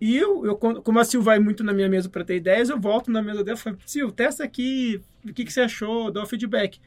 E 0.00 0.16
eu, 0.16 0.46
eu, 0.46 0.56
como 0.56 0.98
a 0.98 1.04
Sil 1.04 1.20
vai 1.20 1.38
muito 1.38 1.62
na 1.62 1.74
minha 1.74 1.88
mesa 1.88 2.08
para 2.08 2.24
ter 2.24 2.36
ideias, 2.36 2.70
eu 2.70 2.80
volto 2.80 3.10
na 3.10 3.20
mesa 3.20 3.44
dela 3.44 3.58
e 3.58 3.60
falo, 3.60 3.76
Sil, 3.84 4.08
testa 4.10 4.42
aqui, 4.42 5.02
o 5.22 5.34
que, 5.34 5.44
que 5.44 5.52
você 5.52 5.60
achou, 5.60 6.10
dá 6.10 6.22
o 6.22 6.26
feedback. 6.26 6.80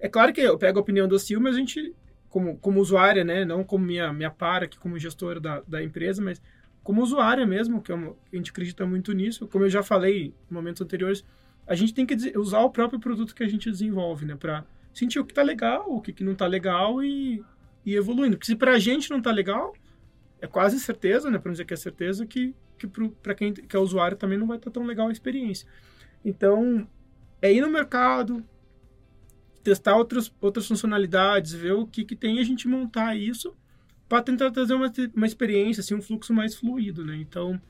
É 0.00 0.08
claro 0.08 0.32
que 0.32 0.40
eu 0.40 0.58
pego 0.58 0.80
a 0.80 0.82
opinião 0.82 1.06
do 1.06 1.16
Sil, 1.22 1.38
mas 1.40 1.54
a 1.54 1.58
gente 1.60 1.94
como, 2.34 2.58
como 2.58 2.80
usuária, 2.80 3.22
né? 3.22 3.44
Não 3.44 3.62
como 3.62 3.86
minha, 3.86 4.12
minha 4.12 4.28
para 4.28 4.64
aqui 4.64 4.76
como 4.76 4.98
gestora 4.98 5.38
da, 5.38 5.60
da 5.68 5.80
empresa, 5.80 6.20
mas 6.20 6.42
como 6.82 7.00
usuária 7.00 7.46
mesmo, 7.46 7.80
que 7.80 7.92
é 7.92 7.94
uma, 7.94 8.10
a 8.10 8.36
gente 8.36 8.50
acredita 8.50 8.84
muito 8.84 9.12
nisso. 9.12 9.46
Como 9.46 9.64
eu 9.64 9.70
já 9.70 9.84
falei 9.84 10.34
em 10.50 10.54
momentos 10.54 10.82
anteriores, 10.82 11.24
a 11.64 11.76
gente 11.76 11.94
tem 11.94 12.04
que 12.04 12.36
usar 12.36 12.58
o 12.62 12.70
próprio 12.70 12.98
produto 12.98 13.36
que 13.36 13.44
a 13.44 13.48
gente 13.48 13.70
desenvolve, 13.70 14.26
né? 14.26 14.34
Para 14.34 14.64
sentir 14.92 15.20
o 15.20 15.24
que 15.24 15.30
está 15.30 15.44
legal, 15.44 15.84
o 15.88 16.00
que, 16.00 16.12
que 16.12 16.24
não 16.24 16.32
está 16.32 16.44
legal 16.48 17.04
e, 17.04 17.40
e 17.86 17.94
evoluindo. 17.94 18.36
Porque 18.36 18.46
se 18.46 18.56
para 18.56 18.72
a 18.72 18.80
gente 18.80 19.08
não 19.10 19.18
está 19.18 19.30
legal, 19.30 19.72
é 20.40 20.48
quase 20.48 20.80
certeza, 20.80 21.30
né? 21.30 21.38
Para 21.38 21.52
dizer 21.52 21.64
que 21.64 21.74
é 21.74 21.76
certeza, 21.76 22.26
que, 22.26 22.52
que 22.76 22.88
para 23.22 23.36
quem 23.36 23.54
que 23.54 23.76
é 23.76 23.78
usuário 23.78 24.16
também 24.16 24.36
não 24.36 24.48
vai 24.48 24.56
estar 24.56 24.72
tá 24.72 24.74
tão 24.74 24.84
legal 24.84 25.06
a 25.06 25.12
experiência. 25.12 25.68
Então, 26.24 26.84
é 27.40 27.52
ir 27.52 27.60
no 27.60 27.70
mercado, 27.70 28.44
testar 29.64 29.96
outras, 29.96 30.32
outras 30.40 30.68
funcionalidades, 30.68 31.52
ver 31.52 31.72
o 31.72 31.86
que, 31.86 32.04
que 32.04 32.14
tem 32.14 32.36
e 32.36 32.40
a 32.40 32.44
gente 32.44 32.68
montar 32.68 33.16
isso 33.16 33.56
para 34.08 34.22
tentar 34.22 34.50
trazer 34.50 34.74
uma, 34.74 34.92
uma 35.16 35.26
experiência, 35.26 35.80
assim, 35.80 35.94
um 35.94 36.02
fluxo 36.02 36.32
mais 36.32 36.54
fluido, 36.54 37.04
né? 37.04 37.16
Então, 37.16 37.60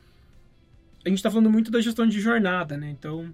a 1.04 1.08
gente 1.08 1.18
está 1.18 1.30
falando 1.30 1.50
muito 1.50 1.70
da 1.70 1.80
gestão 1.80 2.06
de 2.06 2.20
jornada, 2.20 2.76
né? 2.76 2.90
Então, 2.90 3.32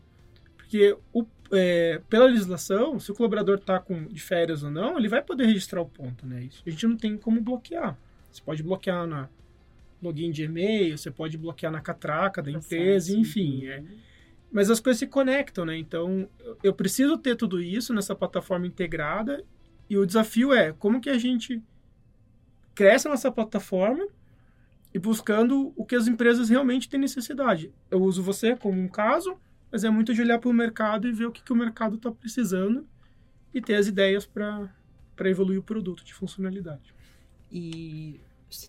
porque 0.56 0.96
o, 1.12 1.24
é, 1.50 2.00
pela 2.08 2.26
legislação, 2.26 3.00
se 3.00 3.10
o 3.10 3.14
colaborador 3.14 3.56
está 3.56 3.82
de 4.10 4.20
férias 4.20 4.62
ou 4.62 4.70
não, 4.70 4.98
ele 4.98 5.08
vai 5.08 5.22
poder 5.22 5.46
registrar 5.46 5.80
o 5.80 5.86
ponto, 5.86 6.26
né? 6.26 6.44
Isso 6.44 6.62
a 6.66 6.70
gente 6.70 6.86
não 6.86 6.96
tem 6.96 7.16
como 7.16 7.40
bloquear. 7.40 7.96
Você 8.30 8.42
pode 8.42 8.62
bloquear 8.62 9.06
na 9.06 9.28
login 10.02 10.30
de 10.30 10.44
e-mail, 10.44 10.96
você 10.96 11.10
pode 11.10 11.36
bloquear 11.38 11.72
na 11.72 11.80
catraca 11.80 12.42
da 12.42 12.50
empresa, 12.50 13.16
enfim. 13.16 13.66
É, 13.66 13.82
mas 14.50 14.70
as 14.70 14.80
coisas 14.80 14.98
se 14.98 15.06
conectam, 15.06 15.64
né? 15.64 15.76
Então, 15.76 16.28
eu 16.62 16.74
preciso 16.74 17.16
ter 17.16 17.36
tudo 17.36 17.60
isso 17.60 17.94
nessa 17.94 18.14
plataforma 18.14 18.66
integrada 18.66 19.44
e 19.88 19.96
o 19.96 20.06
desafio 20.06 20.52
é 20.52 20.72
como 20.72 21.00
que 21.00 21.10
a 21.10 21.18
gente 21.18 21.62
cresce 22.74 23.08
nessa 23.08 23.30
plataforma 23.30 24.06
e 24.92 24.98
buscando 24.98 25.72
o 25.76 25.84
que 25.84 25.94
as 25.94 26.08
empresas 26.08 26.48
realmente 26.48 26.88
têm 26.88 26.98
necessidade. 26.98 27.72
Eu 27.90 28.02
uso 28.02 28.22
você 28.22 28.56
como 28.56 28.80
um 28.80 28.88
caso, 28.88 29.36
mas 29.70 29.84
é 29.84 29.90
muito 29.90 30.12
de 30.12 30.20
olhar 30.20 30.38
para 30.38 30.50
o 30.50 30.52
mercado 30.52 31.06
e 31.06 31.12
ver 31.12 31.26
o 31.26 31.32
que, 31.32 31.42
que 31.42 31.52
o 31.52 31.56
mercado 31.56 31.96
está 31.96 32.10
precisando 32.10 32.86
e 33.54 33.60
ter 33.60 33.76
as 33.76 33.86
ideias 33.86 34.26
para 34.26 34.68
evoluir 35.24 35.60
o 35.60 35.62
produto 35.62 36.04
de 36.04 36.12
funcionalidade. 36.12 36.94
E 37.50 38.20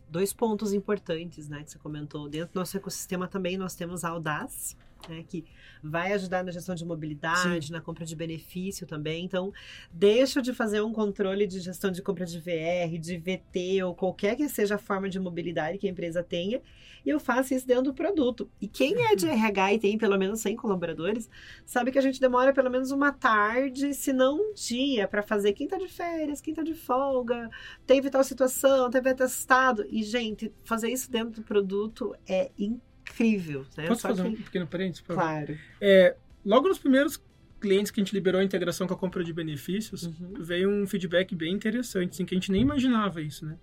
dois 0.09 0.31
pontos 0.31 0.73
importantes 0.73 1.49
né, 1.49 1.63
que 1.63 1.71
você 1.71 1.79
comentou. 1.79 2.29
Dentro 2.29 2.53
do 2.53 2.59
nosso 2.59 2.77
ecossistema 2.77 3.27
também 3.27 3.57
nós 3.57 3.75
temos 3.75 4.03
a 4.03 4.09
Audaz, 4.09 4.77
né, 5.09 5.23
que 5.27 5.45
vai 5.83 6.13
ajudar 6.13 6.43
na 6.43 6.51
gestão 6.51 6.75
de 6.75 6.85
mobilidade, 6.85 7.67
Sim. 7.67 7.73
na 7.73 7.81
compra 7.81 8.05
de 8.05 8.15
benefício 8.15 8.85
também. 8.85 9.25
Então, 9.25 9.51
deixo 9.91 10.41
de 10.41 10.53
fazer 10.53 10.81
um 10.81 10.93
controle 10.93 11.47
de 11.47 11.59
gestão 11.59 11.91
de 11.91 12.01
compra 12.01 12.25
de 12.25 12.39
VR, 12.39 12.99
de 12.99 13.17
VT 13.17 13.83
ou 13.83 13.95
qualquer 13.95 14.35
que 14.35 14.47
seja 14.47 14.75
a 14.75 14.77
forma 14.77 15.09
de 15.09 15.19
mobilidade 15.19 15.77
que 15.77 15.87
a 15.87 15.89
empresa 15.89 16.23
tenha, 16.23 16.61
e 17.05 17.09
eu 17.09 17.19
faço 17.19 17.53
isso 17.53 17.65
dentro 17.65 17.85
do 17.85 17.93
produto. 17.93 18.49
E 18.61 18.67
quem 18.67 18.93
é 19.11 19.15
de 19.15 19.27
RH 19.27 19.73
e 19.73 19.79
tem 19.79 19.97
pelo 19.97 20.17
menos 20.17 20.39
100 20.41 20.55
colaboradores, 20.55 21.29
sabe 21.65 21.91
que 21.91 21.97
a 21.97 22.01
gente 22.01 22.19
demora 22.19 22.53
pelo 22.53 22.69
menos 22.69 22.91
uma 22.91 23.11
tarde, 23.11 23.93
se 23.93 24.13
não 24.13 24.37
um 24.37 24.53
dia, 24.53 25.07
para 25.07 25.23
fazer 25.23 25.53
quem 25.53 25.65
está 25.65 25.77
de 25.77 25.87
férias, 25.87 26.41
quem 26.41 26.51
está 26.51 26.63
de 26.63 26.73
folga, 26.73 27.49
teve 27.85 28.09
tal 28.09 28.23
situação, 28.23 28.89
teve 28.89 29.09
atestado. 29.09 29.85
E, 29.89 30.03
gente, 30.03 30.53
fazer 30.63 30.91
isso 30.91 31.09
dentro 31.09 31.41
do 31.41 31.43
produto 31.43 32.15
é 32.27 32.51
incrível 32.57 32.90
incrível. 33.11 33.65
Né? 33.77 33.87
Posso 33.87 34.01
Só 34.01 34.09
fazer 34.09 34.23
que... 34.23 34.29
um 34.29 34.35
pequeno 34.35 34.67
parênteses? 34.67 35.01
Claro. 35.01 35.57
É, 35.79 36.15
logo 36.45 36.67
nos 36.67 36.79
primeiros 36.79 37.21
clientes 37.59 37.91
que 37.91 38.01
a 38.01 38.03
gente 38.03 38.13
liberou 38.13 38.41
a 38.41 38.43
integração 38.43 38.87
com 38.87 38.93
a 38.93 38.97
compra 38.97 39.23
de 39.23 39.31
benefícios, 39.31 40.03
uhum. 40.07 40.33
veio 40.39 40.69
um 40.69 40.87
feedback 40.87 41.35
bem 41.35 41.53
interessante, 41.53 42.09
assim, 42.09 42.25
que 42.25 42.33
a 42.33 42.37
gente 42.37 42.51
nem 42.51 42.61
imaginava 42.61 43.21
isso, 43.21 43.45
né? 43.45 43.55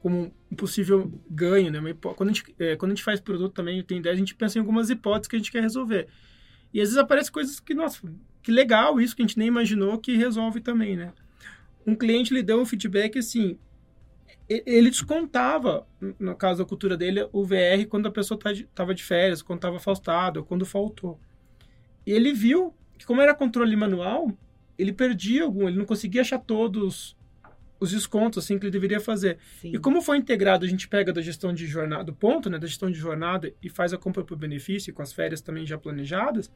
Como 0.00 0.32
um 0.50 0.56
possível 0.56 1.12
ganho, 1.30 1.70
né? 1.70 1.94
Quando 2.16 2.30
a, 2.30 2.32
gente, 2.32 2.54
é, 2.58 2.74
quando 2.76 2.92
a 2.92 2.94
gente 2.94 3.04
faz 3.04 3.20
produto 3.20 3.52
também, 3.52 3.82
tem 3.82 3.98
ideia, 3.98 4.14
a 4.14 4.18
gente 4.18 4.34
pensa 4.34 4.58
em 4.58 4.60
algumas 4.60 4.88
hipóteses 4.88 5.28
que 5.28 5.36
a 5.36 5.38
gente 5.38 5.52
quer 5.52 5.60
resolver. 5.60 6.08
E 6.72 6.80
às 6.80 6.88
vezes 6.88 6.96
aparecem 6.96 7.32
coisas 7.32 7.60
que, 7.60 7.74
nossa, 7.74 8.00
que 8.42 8.50
legal 8.50 9.00
isso, 9.00 9.14
que 9.14 9.22
a 9.22 9.26
gente 9.26 9.38
nem 9.38 9.48
imaginou 9.48 9.98
que 9.98 10.16
resolve 10.16 10.60
também, 10.60 10.96
né? 10.96 11.12
Um 11.86 11.94
cliente 11.94 12.32
lhe 12.32 12.42
deu 12.42 12.60
um 12.60 12.66
feedback 12.66 13.18
assim, 13.18 13.58
ele 14.48 14.90
descontava, 14.90 15.86
no 16.18 16.34
caso 16.34 16.62
da 16.62 16.68
cultura 16.68 16.96
dele, 16.96 17.26
o 17.32 17.44
VR 17.44 17.86
quando 17.88 18.06
a 18.06 18.10
pessoa 18.10 18.38
estava 18.38 18.66
tá 18.88 18.92
de 18.92 19.02
férias, 19.02 19.40
quando 19.40 19.58
estava 19.58 19.76
afastado, 19.76 20.44
quando 20.44 20.66
faltou. 20.66 21.18
E 22.06 22.12
ele 22.12 22.32
viu 22.32 22.74
que, 22.98 23.06
como 23.06 23.22
era 23.22 23.34
controle 23.34 23.74
manual, 23.74 24.30
ele 24.78 24.92
perdia 24.92 25.44
algum, 25.44 25.66
ele 25.66 25.78
não 25.78 25.86
conseguia 25.86 26.20
achar 26.20 26.38
todos 26.38 27.16
os 27.80 27.90
descontos 27.90 28.44
assim 28.44 28.58
que 28.58 28.64
ele 28.64 28.70
deveria 28.70 29.00
fazer. 29.00 29.38
Sim. 29.60 29.72
E 29.74 29.78
como 29.78 30.02
foi 30.02 30.18
integrado, 30.18 30.64
a 30.64 30.68
gente 30.68 30.88
pega 30.88 31.12
da 31.12 31.22
gestão 31.22 31.52
de 31.52 31.66
jornada, 31.66 32.04
do 32.04 32.14
ponto, 32.14 32.50
né, 32.50 32.58
da 32.58 32.66
gestão 32.66 32.90
de 32.90 32.98
jornada 32.98 33.52
e 33.62 33.68
faz 33.68 33.92
a 33.92 33.98
compra 33.98 34.22
por 34.24 34.36
benefício, 34.36 34.92
com 34.92 35.02
as 35.02 35.12
férias 35.12 35.40
também 35.40 35.66
já 35.66 35.78
planejadas, 35.78 36.50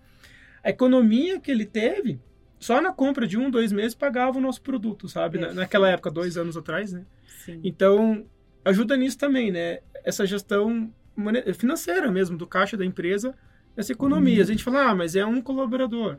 a 0.62 0.70
economia 0.70 1.40
que 1.40 1.50
ele 1.50 1.64
teve, 1.64 2.20
só 2.58 2.80
na 2.80 2.92
compra 2.92 3.26
de 3.26 3.38
um, 3.38 3.50
dois 3.50 3.72
meses 3.72 3.94
pagava 3.94 4.38
o 4.38 4.40
nosso 4.40 4.60
produto, 4.62 5.08
sabe? 5.08 5.38
Na, 5.38 5.52
naquela 5.52 5.88
época, 5.88 6.10
dois 6.10 6.36
anos 6.36 6.56
atrás, 6.56 6.92
né? 6.92 7.04
Sim. 7.44 7.60
Então, 7.62 8.26
ajuda 8.64 8.96
nisso 8.96 9.18
também, 9.18 9.50
né? 9.50 9.78
Essa 10.04 10.26
gestão 10.26 10.92
financeira 11.54 12.10
mesmo, 12.10 12.36
do 12.36 12.46
caixa 12.46 12.76
da 12.76 12.84
empresa, 12.84 13.34
essa 13.76 13.92
economia. 13.92 14.36
Uhum. 14.36 14.42
A 14.42 14.46
gente 14.46 14.64
fala, 14.64 14.90
ah, 14.90 14.94
mas 14.94 15.16
é 15.16 15.24
um 15.24 15.40
colaborador. 15.40 16.18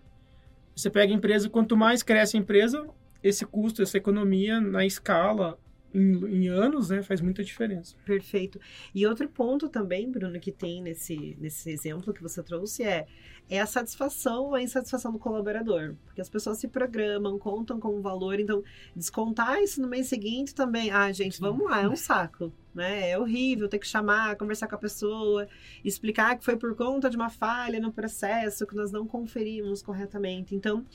Você 0.76 0.90
pega 0.90 1.12
a 1.12 1.16
empresa, 1.16 1.50
quanto 1.50 1.76
mais 1.76 2.04
cresce 2.04 2.38
a 2.38 2.40
empresa, 2.40 2.88
esse 3.22 3.46
custo, 3.46 3.82
essa 3.82 3.98
economia 3.98 4.62
na 4.62 4.86
escala, 4.86 5.60
em, 5.94 6.44
em, 6.44 6.48
anos, 6.48 6.90
né, 6.90 7.02
faz 7.02 7.22
muita 7.22 7.44
diferença. 7.44 7.96
Perfeito. 8.06 8.60
E 8.94 9.06
outro 9.06 9.28
ponto 9.28 9.70
também, 9.70 10.10
Bruno, 10.10 10.40
que 10.40 10.52
tem 10.52 10.82
nesse, 10.82 11.38
nesse 11.40 11.70
exemplo 11.70 12.14
que 12.14 12.22
você 12.22 12.44
trouxe 12.44 12.84
é 12.84 13.08
é 13.50 13.60
a 13.60 13.66
satisfação 13.66 14.46
ou 14.46 14.56
a 14.56 14.62
insatisfação 14.62 15.12
do 15.12 15.18
colaborador. 15.18 15.96
Porque 16.06 16.22
as 16.22 16.30
pessoas 16.30 16.60
se 16.60 16.68
programam, 16.68 17.40
contam 17.40 17.80
com 17.80 17.98
o 17.98 18.02
valor, 18.02 18.40
então 18.40 18.64
descontar 18.96 19.60
isso 19.60 19.82
no 19.82 19.88
mês 19.88 20.08
seguinte 20.08 20.54
também. 20.54 20.92
Ah, 20.92 21.12
gente, 21.12 21.40
vamos 21.40 21.68
lá, 21.68 21.82
é 21.82 21.90
um 21.90 21.96
saco 21.96 22.54
né? 22.80 23.12
É 23.12 23.20
horrível 23.20 23.68
ter 23.68 23.78
que 23.78 23.86
chamar, 23.86 24.38
conversar 24.38 24.68
com 24.68 24.76
a 24.76 24.78
pessoa, 24.78 25.48
explicar 25.84 26.38
que 26.38 26.46
foi 26.46 26.56
por 26.56 26.74
conta 26.76 27.10
de 27.10 27.18
uma 27.18 27.30
falha 27.30 27.80
no 27.80 27.92
processo 27.92 28.66
que 28.66 28.74
nós 28.74 28.90
não 28.90 29.06
conferimos 29.06 29.82
corretamente. 29.82 30.56
Então, 30.56 30.86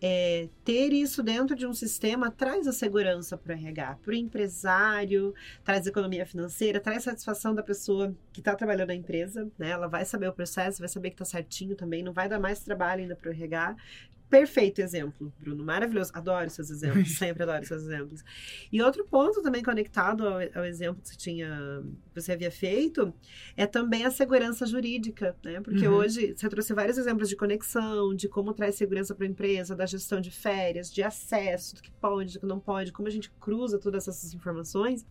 é, 0.00 0.48
ter 0.62 0.92
isso 0.92 1.22
dentro 1.22 1.56
de 1.56 1.66
um 1.66 1.72
sistema 1.72 2.30
traz 2.30 2.68
a 2.68 2.72
segurança 2.72 3.38
para 3.38 3.54
o 3.54 3.58
RH, 3.58 3.98
para 4.02 4.12
o 4.12 4.14
empresário, 4.14 5.34
traz 5.64 5.86
economia 5.86 6.26
financeira, 6.26 6.78
traz 6.78 7.04
satisfação 7.04 7.54
da 7.54 7.62
pessoa 7.62 8.14
que 8.32 8.40
está 8.40 8.54
trabalhando 8.54 8.88
na 8.88 8.94
empresa, 8.94 9.50
né? 9.58 9.70
Ela 9.70 9.88
vai 9.88 10.04
saber 10.04 10.28
o 10.28 10.32
processo, 10.32 10.80
vai 10.80 10.88
saber 10.88 11.10
que 11.10 11.14
está 11.14 11.24
certinho 11.24 11.74
também, 11.74 12.02
não 12.02 12.12
vai 12.12 12.28
dar 12.28 12.38
mais 12.38 12.60
trabalho 12.60 13.00
ainda 13.00 13.16
para 13.16 13.30
o 13.30 13.32
RH 13.32 13.76
perfeito 14.30 14.80
exemplo, 14.80 15.32
Bruno. 15.38 15.64
Maravilhoso. 15.64 16.12
Adoro 16.14 16.48
seus 16.48 16.70
exemplos. 16.70 17.10
Sempre 17.18 17.42
adoro 17.42 17.66
seus 17.66 17.82
exemplos. 17.82 18.24
E 18.72 18.80
outro 18.80 19.04
ponto 19.04 19.42
também 19.42 19.62
conectado 19.62 20.26
ao, 20.26 20.38
ao, 20.54 20.64
exemplo 20.64 21.02
que 21.02 21.08
você 21.08 21.16
tinha, 21.16 21.82
você 22.14 22.32
havia 22.32 22.50
feito, 22.50 23.12
é 23.56 23.66
também 23.66 24.04
a 24.04 24.10
segurança 24.10 24.64
jurídica, 24.64 25.36
né? 25.44 25.60
Porque 25.60 25.86
uhum. 25.86 25.94
hoje 25.94 26.34
você 26.36 26.48
trouxe 26.48 26.72
vários 26.72 26.96
exemplos 26.96 27.28
de 27.28 27.36
conexão, 27.36 28.14
de 28.14 28.28
como 28.28 28.54
traz 28.54 28.76
segurança 28.76 29.14
para 29.14 29.26
a 29.26 29.28
empresa, 29.28 29.74
da 29.74 29.84
gestão 29.84 30.20
de 30.20 30.30
férias, 30.30 30.92
de 30.92 31.02
acesso, 31.02 31.74
do 31.74 31.82
que 31.82 31.90
pode, 31.90 32.34
do 32.34 32.40
que 32.40 32.46
não 32.46 32.60
pode, 32.60 32.92
como 32.92 33.08
a 33.08 33.10
gente 33.10 33.30
cruza 33.40 33.78
todas 33.78 34.06
essas 34.06 34.32
informações. 34.32 35.04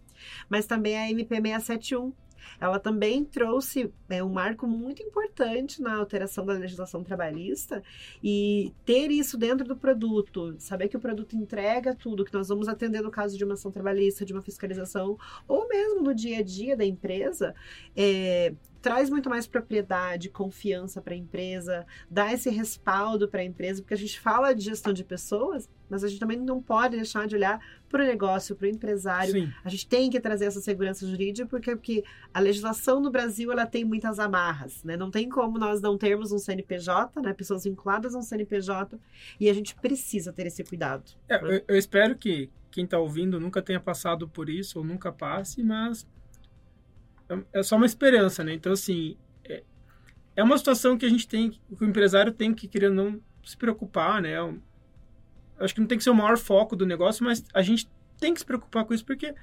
Mas 0.49 0.65
também 0.65 0.97
a 0.97 1.11
MP 1.11 1.35
671, 1.35 2.13
ela 2.59 2.79
também 2.79 3.23
trouxe 3.23 3.91
é, 4.09 4.23
um 4.23 4.29
marco 4.29 4.67
muito 4.67 5.01
importante 5.01 5.81
na 5.81 5.95
alteração 5.95 6.45
da 6.45 6.53
legislação 6.53 7.03
trabalhista 7.03 7.83
e 8.23 8.73
ter 8.85 9.11
isso 9.11 9.37
dentro 9.37 9.67
do 9.67 9.75
produto, 9.75 10.55
saber 10.59 10.87
que 10.87 10.97
o 10.97 10.99
produto 10.99 11.35
entrega 11.35 11.95
tudo, 11.95 12.25
que 12.25 12.33
nós 12.33 12.47
vamos 12.47 12.67
atender 12.67 13.01
no 13.01 13.11
caso 13.11 13.37
de 13.37 13.43
uma 13.43 13.53
ação 13.53 13.71
trabalhista, 13.71 14.25
de 14.25 14.33
uma 14.33 14.41
fiscalização, 14.41 15.17
ou 15.47 15.67
mesmo 15.67 16.01
no 16.01 16.13
dia 16.13 16.39
a 16.39 16.43
dia 16.43 16.75
da 16.75 16.85
empresa, 16.85 17.55
é, 17.95 18.53
traz 18.81 19.09
muito 19.09 19.29
mais 19.29 19.47
propriedade, 19.47 20.29
confiança 20.29 21.01
para 21.01 21.13
a 21.13 21.17
empresa, 21.17 21.85
dá 22.09 22.33
esse 22.33 22.49
respaldo 22.49 23.27
para 23.27 23.41
a 23.41 23.43
empresa, 23.43 23.81
porque 23.81 23.93
a 23.93 23.97
gente 23.97 24.19
fala 24.19 24.53
de 24.53 24.63
gestão 24.63 24.93
de 24.93 25.03
pessoas, 25.03 25.69
mas 25.89 26.03
a 26.03 26.07
gente 26.07 26.19
também 26.19 26.37
não 26.37 26.61
pode 26.61 26.95
deixar 26.95 27.27
de 27.27 27.35
olhar 27.35 27.59
para 27.89 28.03
o 28.03 28.07
negócio, 28.07 28.55
para 28.55 28.65
o 28.65 28.69
empresário. 28.69 29.31
Sim. 29.31 29.51
A 29.63 29.69
gente 29.69 29.87
tem 29.87 30.09
que 30.09 30.19
trazer 30.19 30.45
essa 30.45 30.61
segurança 30.61 31.05
jurídica, 31.07 31.47
porque, 31.47 31.75
porque 31.75 32.03
a 32.33 32.39
legislação 32.39 32.99
no 32.99 33.09
Brasil 33.09 33.51
ela 33.51 33.65
tem 33.65 33.83
muitas 33.83 34.19
amarras, 34.19 34.83
né? 34.83 34.95
Não 34.95 35.09
tem 35.09 35.27
como 35.27 35.57
nós 35.57 35.81
não 35.81 35.97
termos 35.97 36.31
um 36.31 36.37
CNPJ, 36.37 37.21
né? 37.21 37.33
Pessoas 37.33 37.63
vinculadas 37.63 38.15
a 38.15 38.19
um 38.19 38.21
CNPJ, 38.21 38.99
e 39.39 39.49
a 39.49 39.53
gente 39.53 39.75
precisa 39.75 40.31
ter 40.31 40.45
esse 40.45 40.63
cuidado. 40.63 41.11
É, 41.27 41.41
né? 41.41 41.55
eu, 41.55 41.63
eu 41.69 41.77
espero 41.77 42.15
que 42.15 42.49
quem 42.71 42.85
está 42.85 42.99
ouvindo 42.99 43.39
nunca 43.39 43.61
tenha 43.61 43.79
passado 43.79 44.27
por 44.27 44.47
isso 44.47 44.79
ou 44.79 44.85
nunca 44.85 45.11
passe, 45.11 45.63
mas 45.63 46.07
é 47.53 47.63
só 47.63 47.75
uma 47.75 47.85
esperança, 47.85 48.43
né? 48.43 48.53
Então, 48.53 48.71
assim, 48.71 49.17
é, 49.45 49.63
é 50.35 50.43
uma 50.43 50.57
situação 50.57 50.97
que 50.97 51.05
a 51.05 51.09
gente 51.09 51.27
tem, 51.27 51.51
que 51.51 51.61
o 51.79 51.85
empresário 51.85 52.31
tem 52.31 52.53
que, 52.53 52.67
querer 52.67 52.89
não 52.89 53.21
se 53.43 53.55
preocupar, 53.55 54.21
né? 54.21 54.37
Eu 54.37 54.61
acho 55.59 55.73
que 55.73 55.81
não 55.81 55.87
tem 55.87 55.97
que 55.97 56.03
ser 56.03 56.09
o 56.09 56.15
maior 56.15 56.37
foco 56.37 56.75
do 56.75 56.85
negócio, 56.85 57.23
mas 57.23 57.43
a 57.53 57.61
gente 57.61 57.89
tem 58.19 58.33
que 58.33 58.39
se 58.39 58.45
preocupar 58.45 58.85
com 58.85 58.93
isso, 58.93 59.05
porque 59.05 59.33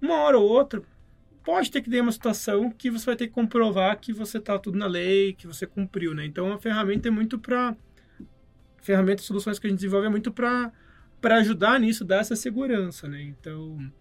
uma 0.00 0.16
hora 0.16 0.38
ou 0.38 0.48
outra 0.48 0.82
pode 1.44 1.70
ter 1.70 1.80
que 1.82 1.90
ter 1.90 2.00
uma 2.00 2.12
situação 2.12 2.70
que 2.70 2.90
você 2.90 3.06
vai 3.06 3.16
ter 3.16 3.26
que 3.26 3.32
comprovar 3.32 3.98
que 3.98 4.12
você 4.12 4.38
está 4.38 4.58
tudo 4.58 4.78
na 4.78 4.86
lei, 4.86 5.32
que 5.32 5.46
você 5.46 5.66
cumpriu, 5.66 6.14
né? 6.14 6.24
Então, 6.24 6.52
a 6.52 6.58
ferramenta 6.58 7.08
é 7.08 7.10
muito 7.10 7.38
para... 7.38 7.76
Ferramentas, 8.80 9.24
soluções 9.24 9.60
que 9.60 9.66
a 9.66 9.70
gente 9.70 9.78
desenvolve 9.78 10.08
é 10.08 10.10
muito 10.10 10.32
para 10.32 10.72
ajudar 11.22 11.78
nisso, 11.78 12.04
dar 12.04 12.16
essa 12.16 12.34
segurança, 12.34 13.06
né? 13.06 13.22
Então, 13.22 13.92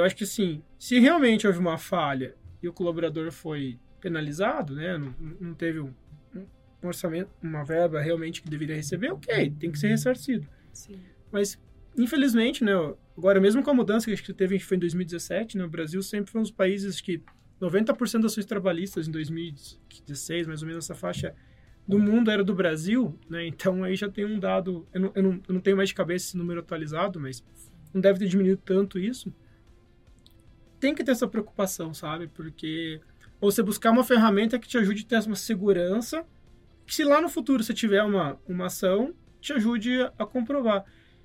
eu 0.00 0.04
acho 0.04 0.16
que 0.16 0.24
assim, 0.24 0.62
se 0.78 0.98
realmente 0.98 1.46
houve 1.46 1.58
uma 1.58 1.78
falha 1.78 2.34
e 2.62 2.68
o 2.68 2.72
colaborador 2.72 3.30
foi 3.30 3.78
penalizado, 4.00 4.74
né, 4.74 4.96
não, 4.96 5.14
não 5.40 5.54
teve 5.54 5.80
um, 5.80 5.92
um, 6.34 6.46
orçamento, 6.86 7.30
uma 7.42 7.64
verba 7.64 8.00
realmente 8.00 8.42
que 8.42 8.48
deveria 8.48 8.74
receber, 8.74 9.12
ok, 9.12 9.54
tem 9.58 9.70
que 9.70 9.78
ser 9.78 9.88
ressarcido. 9.88 10.48
Sim. 10.72 10.98
Mas, 11.30 11.60
infelizmente, 11.96 12.64
né, 12.64 12.72
agora 13.16 13.40
mesmo 13.40 13.62
com 13.62 13.70
a 13.70 13.74
mudança 13.74 14.06
que 14.06 14.12
a 14.12 14.16
gente 14.16 14.32
teve, 14.32 14.58
que 14.58 14.64
foi 14.64 14.76
em 14.76 14.80
2017, 14.80 15.58
né, 15.58 15.64
o 15.64 15.68
Brasil 15.68 16.02
sempre 16.02 16.32
foi 16.32 16.40
um 16.40 16.42
dos 16.42 16.52
países 16.52 17.00
que 17.00 17.22
90% 17.60 18.22
das 18.22 18.32
suas 18.32 18.46
trabalhistas 18.46 19.06
em 19.06 19.10
2016, 19.10 20.46
mais 20.46 20.62
ou 20.62 20.68
menos 20.68 20.86
essa 20.86 20.94
faixa 20.94 21.34
do 21.86 21.98
mundo 21.98 22.30
era 22.30 22.42
do 22.42 22.54
Brasil, 22.54 23.18
né? 23.28 23.46
Então 23.46 23.84
aí 23.84 23.96
já 23.96 24.08
tem 24.08 24.24
um 24.24 24.38
dado, 24.38 24.86
eu 24.94 25.00
não, 25.00 25.12
eu 25.14 25.22
não, 25.22 25.42
eu 25.48 25.54
não 25.54 25.60
tenho 25.60 25.76
mais 25.76 25.88
de 25.88 25.94
cabeça 25.94 26.28
esse 26.28 26.36
número 26.36 26.60
atualizado, 26.60 27.20
mas 27.20 27.44
não 27.92 28.00
deve 28.00 28.18
ter 28.18 28.28
diminuído 28.28 28.62
tanto 28.64 28.98
isso 28.98 29.32
tem 30.80 30.94
que 30.94 31.04
ter 31.04 31.12
essa 31.12 31.28
preocupação, 31.28 31.92
sabe? 31.92 32.26
Porque 32.26 33.00
você 33.40 33.62
buscar 33.62 33.90
uma 33.90 34.02
ferramenta 34.02 34.58
que 34.58 34.66
te 34.66 34.78
ajude 34.78 35.04
a 35.04 35.20
ter 35.20 35.26
uma 35.26 35.36
segurança, 35.36 36.24
que 36.86 36.94
se 36.94 37.04
lá 37.04 37.20
no 37.20 37.28
futuro 37.28 37.62
você 37.62 37.74
tiver 37.74 38.02
uma, 38.02 38.38
uma 38.48 38.66
ação, 38.66 39.14
te 39.40 39.52
ajude 39.52 40.00
a, 40.00 40.12
a 40.18 40.26
comprovar. 40.26 40.84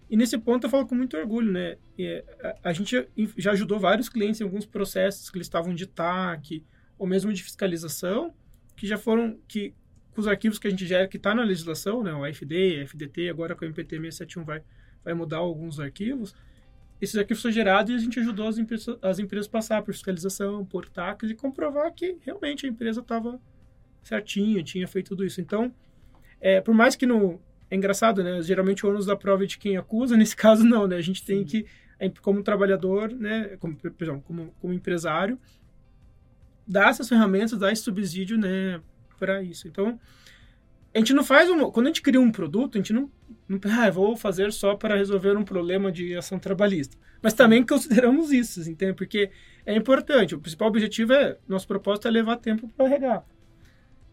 E 0.10 0.16
nesse 0.16 0.38
ponto 0.38 0.66
eu 0.66 0.70
falo 0.70 0.86
com 0.86 0.94
muito 0.94 1.18
orgulho, 1.18 1.52
né? 1.52 1.78
E, 1.98 2.24
a, 2.44 2.70
a, 2.70 2.74
gente 2.74 3.08
já 3.38 3.52
ajudou 3.52 3.80
vários 3.80 4.08
clientes 4.08 4.40
em 4.40 4.44
alguns 4.44 4.66
processos 4.66 5.30
que 5.30 5.38
eles 5.38 5.48
estavam 5.48 5.74
de 5.74 5.88
TAC, 5.88 6.64
ou 6.98 7.08
mesmo 7.08 7.34
de 7.34 7.44
fiscalização, 7.44 8.34
que 8.76 8.86
já 8.86 8.98
foram, 8.98 9.40
que 9.48 9.74
com 10.14 10.22
os 10.22 10.28
arquivos 10.28 10.60
que 10.60 10.68
a 10.68 10.70
gente 10.70 10.86
gera, 10.86 11.08
que 11.08 11.18
está 11.18 11.34
na 11.34 11.44
legislação, 11.44 12.04
né? 12.04 12.14
O 12.14 12.24
AFD, 12.24 12.84
FDT, 12.84 13.30
agora 13.30 13.56
com 13.56 13.66
o 13.66 13.68
MPT 13.68 13.98
671 13.98 14.46
vai, 14.46 14.62
vai 15.04 15.14
mudar 15.14 15.38
alguns 15.38 15.80
arquivos, 15.80 16.34
esses 17.06 17.16
arquivos 17.16 17.42
foram 17.42 17.54
gerados 17.54 17.92
e 17.92 17.96
a 17.96 18.00
gente 18.00 18.20
ajudou 18.20 18.48
as 18.48 18.58
empresas, 18.58 18.98
as 19.02 19.20
empresas 19.20 19.48
a 19.48 19.52
passar 19.52 19.82
por 19.82 19.94
fiscalização, 19.94 20.66
por 20.66 20.90
taxas 20.90 21.30
e 21.30 21.36
comprovar 21.36 21.94
que 21.94 22.18
realmente 22.22 22.66
a 22.66 22.70
empresa 22.70 23.00
estava 23.00 23.40
certinho, 24.04 24.64
tinha 24.64 24.88
feito 24.88 25.10
tudo 25.10 25.24
isso. 25.24 25.40
Então, 25.40 25.74
é, 26.42 26.60
por 26.60 26.74
mais 26.74 26.96
que 26.96 27.06
no... 27.06 27.40
É 27.70 27.76
engraçado, 27.76 28.24
né? 28.24 28.42
Geralmente 28.44 28.86
o 28.86 28.90
ônus 28.90 29.08
da 29.08 29.16
prova 29.16 29.44
é 29.44 29.48
de 29.48 29.58
quem 29.58 29.78
acusa, 29.78 30.16
nesse 30.18 30.36
caso 30.36 30.64
não, 30.64 30.88
né? 30.88 30.98
A 30.98 31.02
gente 31.02 31.24
tem 31.24 31.44
que, 31.44 31.66
como 32.22 32.44
trabalhador, 32.44 33.12
né? 33.12 33.58
Como, 33.60 33.76
perdão, 33.76 34.20
como, 34.20 34.54
como 34.60 34.74
empresário, 34.74 35.40
dar 36.68 36.90
essas 36.90 37.10
ferramentas, 37.10 37.58
dar 37.58 37.72
esse 37.72 37.82
subsídio, 37.82 38.38
né? 38.38 38.82
Para 39.18 39.42
isso. 39.42 39.68
Então, 39.68 40.00
a 40.94 40.98
gente 41.00 41.14
não 41.14 41.24
faz 41.24 41.50
um, 41.50 41.72
quando 41.72 41.88
a 41.88 41.90
gente 41.90 42.02
cria 42.02 42.22
um 42.22 42.32
produto, 42.32 42.78
a 42.78 42.80
gente 42.80 42.94
não 42.94 43.10
ah, 43.70 43.90
vou 43.92 44.16
fazer 44.16 44.52
só 44.52 44.76
para 44.76 44.96
resolver 44.96 45.38
um 45.38 45.44
problema 45.44 45.92
de 45.92 46.16
ação 46.16 46.40
trabalhista. 46.40 46.98
Mas 47.22 47.34
também 47.34 47.66
consideramos 47.66 48.32
isso, 48.32 48.68
entende? 48.70 48.94
Porque 48.94 49.30
é 49.66 49.76
importante. 49.76 50.36
O 50.36 50.40
principal 50.40 50.68
objetivo 50.68 51.14
é 51.14 51.38
nosso 51.48 51.68
propósito 51.68 52.08
é 52.08 52.12
levar 52.12 52.38
tempo 52.38 52.68
para 52.70 52.88
regar. 52.88 53.26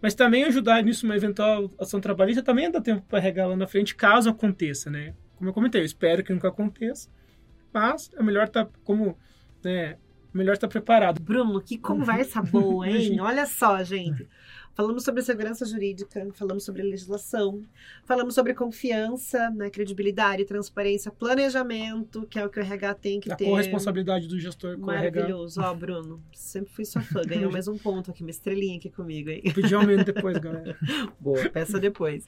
Mas 0.01 0.15
também 0.15 0.45
ajudar 0.45 0.83
nisso 0.83 1.07
uma 1.07 1.17
eventual 1.17 1.71
ação 1.79 2.01
trabalhista 2.01 2.43
também 2.43 2.71
dá 2.71 2.81
tempo 2.81 3.03
para 3.09 3.21
regar 3.21 3.49
lá 3.49 3.57
na 3.57 3.69
frente, 3.69 3.95
caso 3.95 4.29
aconteça, 4.29 4.91
né? 4.91 5.15
Como 5.37 5.49
eu 5.49 5.55
comentei, 5.55 5.81
eu 5.81 5.85
espero 5.85 6.25
que 6.25 6.33
nunca 6.33 6.49
aconteça, 6.49 7.09
mas 7.73 8.11
é 8.17 8.23
melhor 8.23 8.47
estar 8.47 8.65
tá, 8.65 8.71
como, 8.85 9.17
né, 9.63 9.97
melhor 10.33 10.55
estar 10.55 10.69
tá 10.69 10.73
preparado. 10.73 11.21
Bruno, 11.21 11.61
que 11.61 11.77
conversa 11.79 12.43
boa, 12.43 12.89
hein? 12.89 13.21
Olha 13.21 13.47
só, 13.47 13.83
gente. 13.83 14.29
Falamos 14.75 15.05
sobre 15.05 15.21
segurança 15.21 15.67
jurídica, 15.67 16.27
falamos 16.33 16.65
sobre 16.65 16.83
legislação, 16.83 17.63
falamos 18.07 18.35
sobre 18.35 18.55
confiança, 18.55 19.51
né, 19.51 19.69
credibilidade, 19.69 20.47
transparência, 20.47 21.11
planejamento, 21.11 22.27
que 22.27 22.39
é 22.39 22.47
o 22.47 22.49
que 22.49 22.59
o 22.59 22.63
RH 22.63 22.95
tem 22.95 23.21
que 23.21 23.31
a 23.31 23.37
ter. 23.37 23.45
A 23.45 23.49
corresponsabilidade 23.49 24.27
do 24.27 24.41
gestor 24.41 24.79
com 24.79 24.87
Maravilhoso. 24.87 25.61
Ó, 25.61 25.75
Bruno, 25.75 26.23
sempre 26.33 26.73
fui 26.73 26.87
sua 26.87 27.03
fã. 27.03 27.21
Ganhou 27.21 27.53
mais 27.53 27.69
um 27.69 27.77
ponto 27.77 28.11
aqui, 28.11 28.23
uma 28.23 28.31
estrelinha 28.31 28.79
aqui 28.79 28.89
comigo. 28.89 29.29
Hein? 29.29 29.43
Pedi 29.55 29.75
aumento 29.75 30.07
depois, 30.07 30.39
galera. 30.41 30.75
Boa, 31.21 31.51
peça 31.51 31.79
depois. 31.79 32.27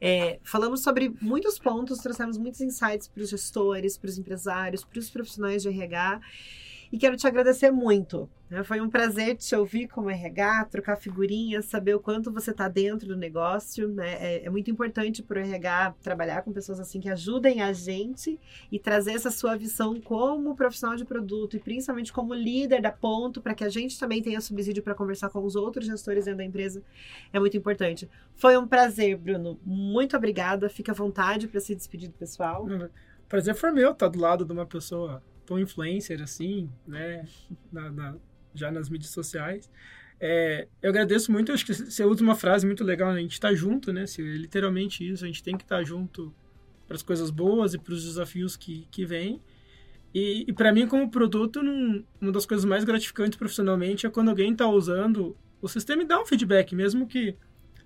É, 0.00 0.38
falamos 0.44 0.84
sobre 0.84 1.12
muitos 1.20 1.58
pontos, 1.58 1.98
trouxemos 1.98 2.38
muitos 2.38 2.60
insights 2.60 3.08
para 3.08 3.24
os 3.24 3.30
gestores, 3.30 3.98
para 3.98 4.10
os 4.10 4.16
empresários, 4.16 4.84
para 4.84 5.00
os 5.00 5.10
profissionais 5.10 5.62
de 5.62 5.68
RH. 5.68 6.20
E 6.92 6.98
quero 6.98 7.16
te 7.16 7.26
agradecer 7.26 7.70
muito. 7.70 8.28
Né? 8.50 8.64
Foi 8.64 8.80
um 8.80 8.90
prazer 8.90 9.36
te 9.36 9.54
ouvir 9.54 9.86
como 9.86 10.10
RH, 10.10 10.64
trocar 10.64 10.96
figurinhas, 10.96 11.66
saber 11.66 11.94
o 11.94 12.00
quanto 12.00 12.32
você 12.32 12.50
está 12.50 12.66
dentro 12.68 13.06
do 13.06 13.16
negócio. 13.16 13.88
Né? 13.88 14.14
É, 14.14 14.46
é, 14.46 14.50
muito 14.50 14.70
importante 14.70 15.22
para 15.22 15.40
o 15.40 15.44
RH 15.44 15.94
trabalhar 16.02 16.42
com 16.42 16.52
pessoas 16.52 16.80
assim 16.80 16.98
que 16.98 17.08
ajudem 17.08 17.62
a 17.62 17.72
gente 17.72 18.40
e 18.72 18.78
trazer 18.78 19.12
essa 19.12 19.30
sua 19.30 19.56
visão 19.56 20.00
como 20.00 20.56
profissional 20.56 20.96
de 20.96 21.04
produto 21.04 21.56
e 21.56 21.60
principalmente 21.60 22.12
como 22.12 22.34
líder 22.34 22.82
da 22.82 22.90
ponto 22.90 23.40
para 23.40 23.54
que 23.54 23.62
a 23.62 23.68
gente 23.68 23.98
também 23.98 24.20
tenha 24.20 24.40
subsídio 24.40 24.82
para 24.82 24.94
conversar 24.94 25.30
com 25.30 25.44
os 25.44 25.54
outros 25.54 25.86
gestores 25.86 26.24
dentro 26.24 26.38
da 26.38 26.44
empresa. 26.44 26.82
É 27.32 27.38
muito 27.38 27.56
importante. 27.56 28.10
Foi 28.34 28.56
um 28.56 28.66
prazer, 28.66 29.16
Bruno. 29.16 29.60
Muito 29.64 30.16
obrigada. 30.16 30.68
Fica 30.68 30.90
à 30.90 30.94
vontade 30.94 31.46
para 31.46 31.60
se 31.60 31.72
despedir 31.72 32.08
do 32.08 32.14
pessoal. 32.14 32.66
Prazer 33.28 33.54
foi 33.54 33.70
meu 33.70 33.92
estar 33.92 34.08
do 34.08 34.18
lado 34.18 34.44
de 34.44 34.52
uma 34.52 34.66
pessoa 34.66 35.22
tão 35.50 35.58
influencer 35.58 36.22
assim, 36.22 36.70
né, 36.86 37.26
na, 37.72 37.90
na, 37.90 38.16
já 38.54 38.70
nas 38.70 38.88
mídias 38.88 39.10
sociais. 39.10 39.68
É, 40.20 40.68
eu 40.80 40.90
agradeço 40.90 41.32
muito, 41.32 41.50
acho 41.50 41.66
que 41.66 41.74
você 41.74 42.04
usa 42.04 42.22
uma 42.22 42.36
frase 42.36 42.64
muito 42.64 42.84
legal, 42.84 43.12
né? 43.12 43.18
a 43.18 43.22
gente 43.22 43.32
está 43.32 43.52
junto, 43.52 43.92
né? 43.92 44.06
Se, 44.06 44.22
é 44.22 44.36
literalmente 44.36 45.04
isso, 45.04 45.24
a 45.24 45.26
gente 45.26 45.42
tem 45.42 45.56
que 45.56 45.64
estar 45.64 45.78
tá 45.78 45.82
junto 45.82 46.32
para 46.86 46.94
as 46.94 47.02
coisas 47.02 47.30
boas 47.30 47.74
e 47.74 47.78
para 47.78 47.92
os 47.92 48.04
desafios 48.04 48.56
que, 48.56 48.86
que 48.92 49.04
vêm. 49.04 49.42
E, 50.14 50.44
e 50.46 50.52
para 50.52 50.72
mim, 50.72 50.86
como 50.86 51.10
produto, 51.10 51.64
num, 51.64 52.04
uma 52.20 52.30
das 52.30 52.46
coisas 52.46 52.64
mais 52.64 52.84
gratificantes 52.84 53.36
profissionalmente 53.36 54.06
é 54.06 54.10
quando 54.10 54.28
alguém 54.28 54.52
está 54.52 54.68
usando 54.68 55.36
o 55.60 55.66
sistema 55.66 56.02
e 56.02 56.06
dá 56.06 56.20
um 56.20 56.26
feedback, 56.26 56.76
mesmo 56.76 57.08
que 57.08 57.34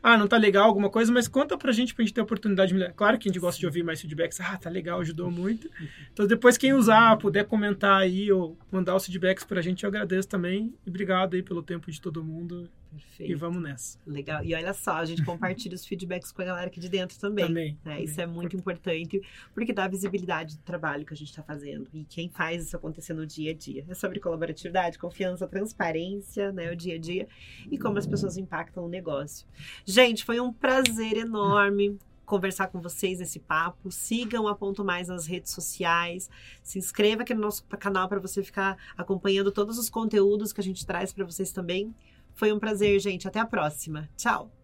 ah, 0.06 0.18
não 0.18 0.28
tá 0.28 0.36
legal 0.36 0.66
alguma 0.66 0.90
coisa, 0.90 1.10
mas 1.10 1.26
conta 1.26 1.56
pra 1.56 1.72
gente 1.72 1.94
pra 1.94 2.04
gente 2.04 2.12
ter 2.12 2.20
a 2.20 2.24
oportunidade 2.24 2.68
de 2.68 2.74
melhorar. 2.74 2.92
Claro 2.92 3.18
que 3.18 3.26
a 3.26 3.32
gente 3.32 3.40
gosta 3.40 3.58
de 3.58 3.64
ouvir 3.64 3.82
mais 3.82 4.02
feedbacks. 4.02 4.38
Ah, 4.38 4.58
tá 4.58 4.68
legal, 4.68 5.00
ajudou 5.00 5.30
muito. 5.30 5.70
Então, 6.12 6.26
depois 6.26 6.58
quem 6.58 6.74
usar, 6.74 7.16
puder 7.16 7.46
comentar 7.46 8.02
aí 8.02 8.30
ou 8.30 8.54
mandar 8.70 8.94
os 8.94 9.06
feedbacks 9.06 9.44
pra 9.44 9.62
gente, 9.62 9.82
eu 9.82 9.88
agradeço 9.88 10.28
também. 10.28 10.74
E 10.84 10.90
obrigado 10.90 11.32
aí 11.32 11.42
pelo 11.42 11.62
tempo 11.62 11.90
de 11.90 11.98
todo 11.98 12.22
mundo. 12.22 12.68
Perfeito. 12.94 13.32
E 13.32 13.34
vamos 13.34 13.62
nessa. 13.62 13.98
Legal. 14.06 14.44
E 14.44 14.54
olha 14.54 14.72
só, 14.72 14.92
a 14.92 15.04
gente 15.04 15.22
compartilha 15.26 15.74
os 15.74 15.86
feedbacks 15.86 16.32
com 16.32 16.42
a 16.42 16.44
galera 16.44 16.66
aqui 16.66 16.80
de 16.80 16.88
dentro 16.88 17.18
também. 17.18 17.46
Também. 17.46 17.72
Né? 17.72 17.78
também. 17.82 18.04
Isso 18.04 18.20
é 18.20 18.26
muito 18.26 18.56
importante, 18.56 19.20
porque 19.52 19.72
dá 19.72 19.88
visibilidade 19.88 20.56
do 20.56 20.62
trabalho 20.62 21.04
que 21.04 21.12
a 21.12 21.16
gente 21.16 21.28
está 21.28 21.42
fazendo 21.42 21.88
e 21.92 22.04
quem 22.04 22.28
faz 22.28 22.66
isso 22.66 22.76
acontecer 22.76 23.14
no 23.14 23.26
dia 23.26 23.50
a 23.50 23.54
dia. 23.54 23.84
É 23.88 23.94
sobre 23.94 24.20
colaboratividade, 24.20 24.98
confiança, 24.98 25.46
transparência, 25.46 26.52
né? 26.52 26.70
O 26.70 26.76
dia 26.76 26.94
a 26.94 26.98
dia 26.98 27.28
e 27.70 27.78
como 27.78 27.98
as 27.98 28.06
pessoas 28.06 28.36
impactam 28.36 28.84
o 28.84 28.88
negócio. 28.88 29.46
Gente, 29.84 30.24
foi 30.24 30.40
um 30.40 30.52
prazer 30.52 31.16
enorme 31.16 31.98
conversar 32.24 32.68
com 32.68 32.80
vocês 32.80 33.18
nesse 33.18 33.38
papo. 33.38 33.90
Sigam 33.90 34.48
a 34.48 34.54
Ponto 34.54 34.84
Mais 34.84 35.08
nas 35.08 35.26
redes 35.26 35.52
sociais. 35.52 36.30
Se 36.62 36.78
inscreva 36.78 37.22
aqui 37.22 37.34
no 37.34 37.40
nosso 37.40 37.64
canal 37.64 38.08
para 38.08 38.18
você 38.18 38.42
ficar 38.42 38.76
acompanhando 38.96 39.52
todos 39.52 39.78
os 39.78 39.90
conteúdos 39.90 40.52
que 40.52 40.60
a 40.60 40.64
gente 40.64 40.86
traz 40.86 41.12
para 41.12 41.24
vocês 41.24 41.52
também. 41.52 41.94
Foi 42.34 42.52
um 42.52 42.58
prazer, 42.58 42.98
gente. 43.00 43.26
Até 43.28 43.40
a 43.40 43.46
próxima. 43.46 44.08
Tchau! 44.16 44.63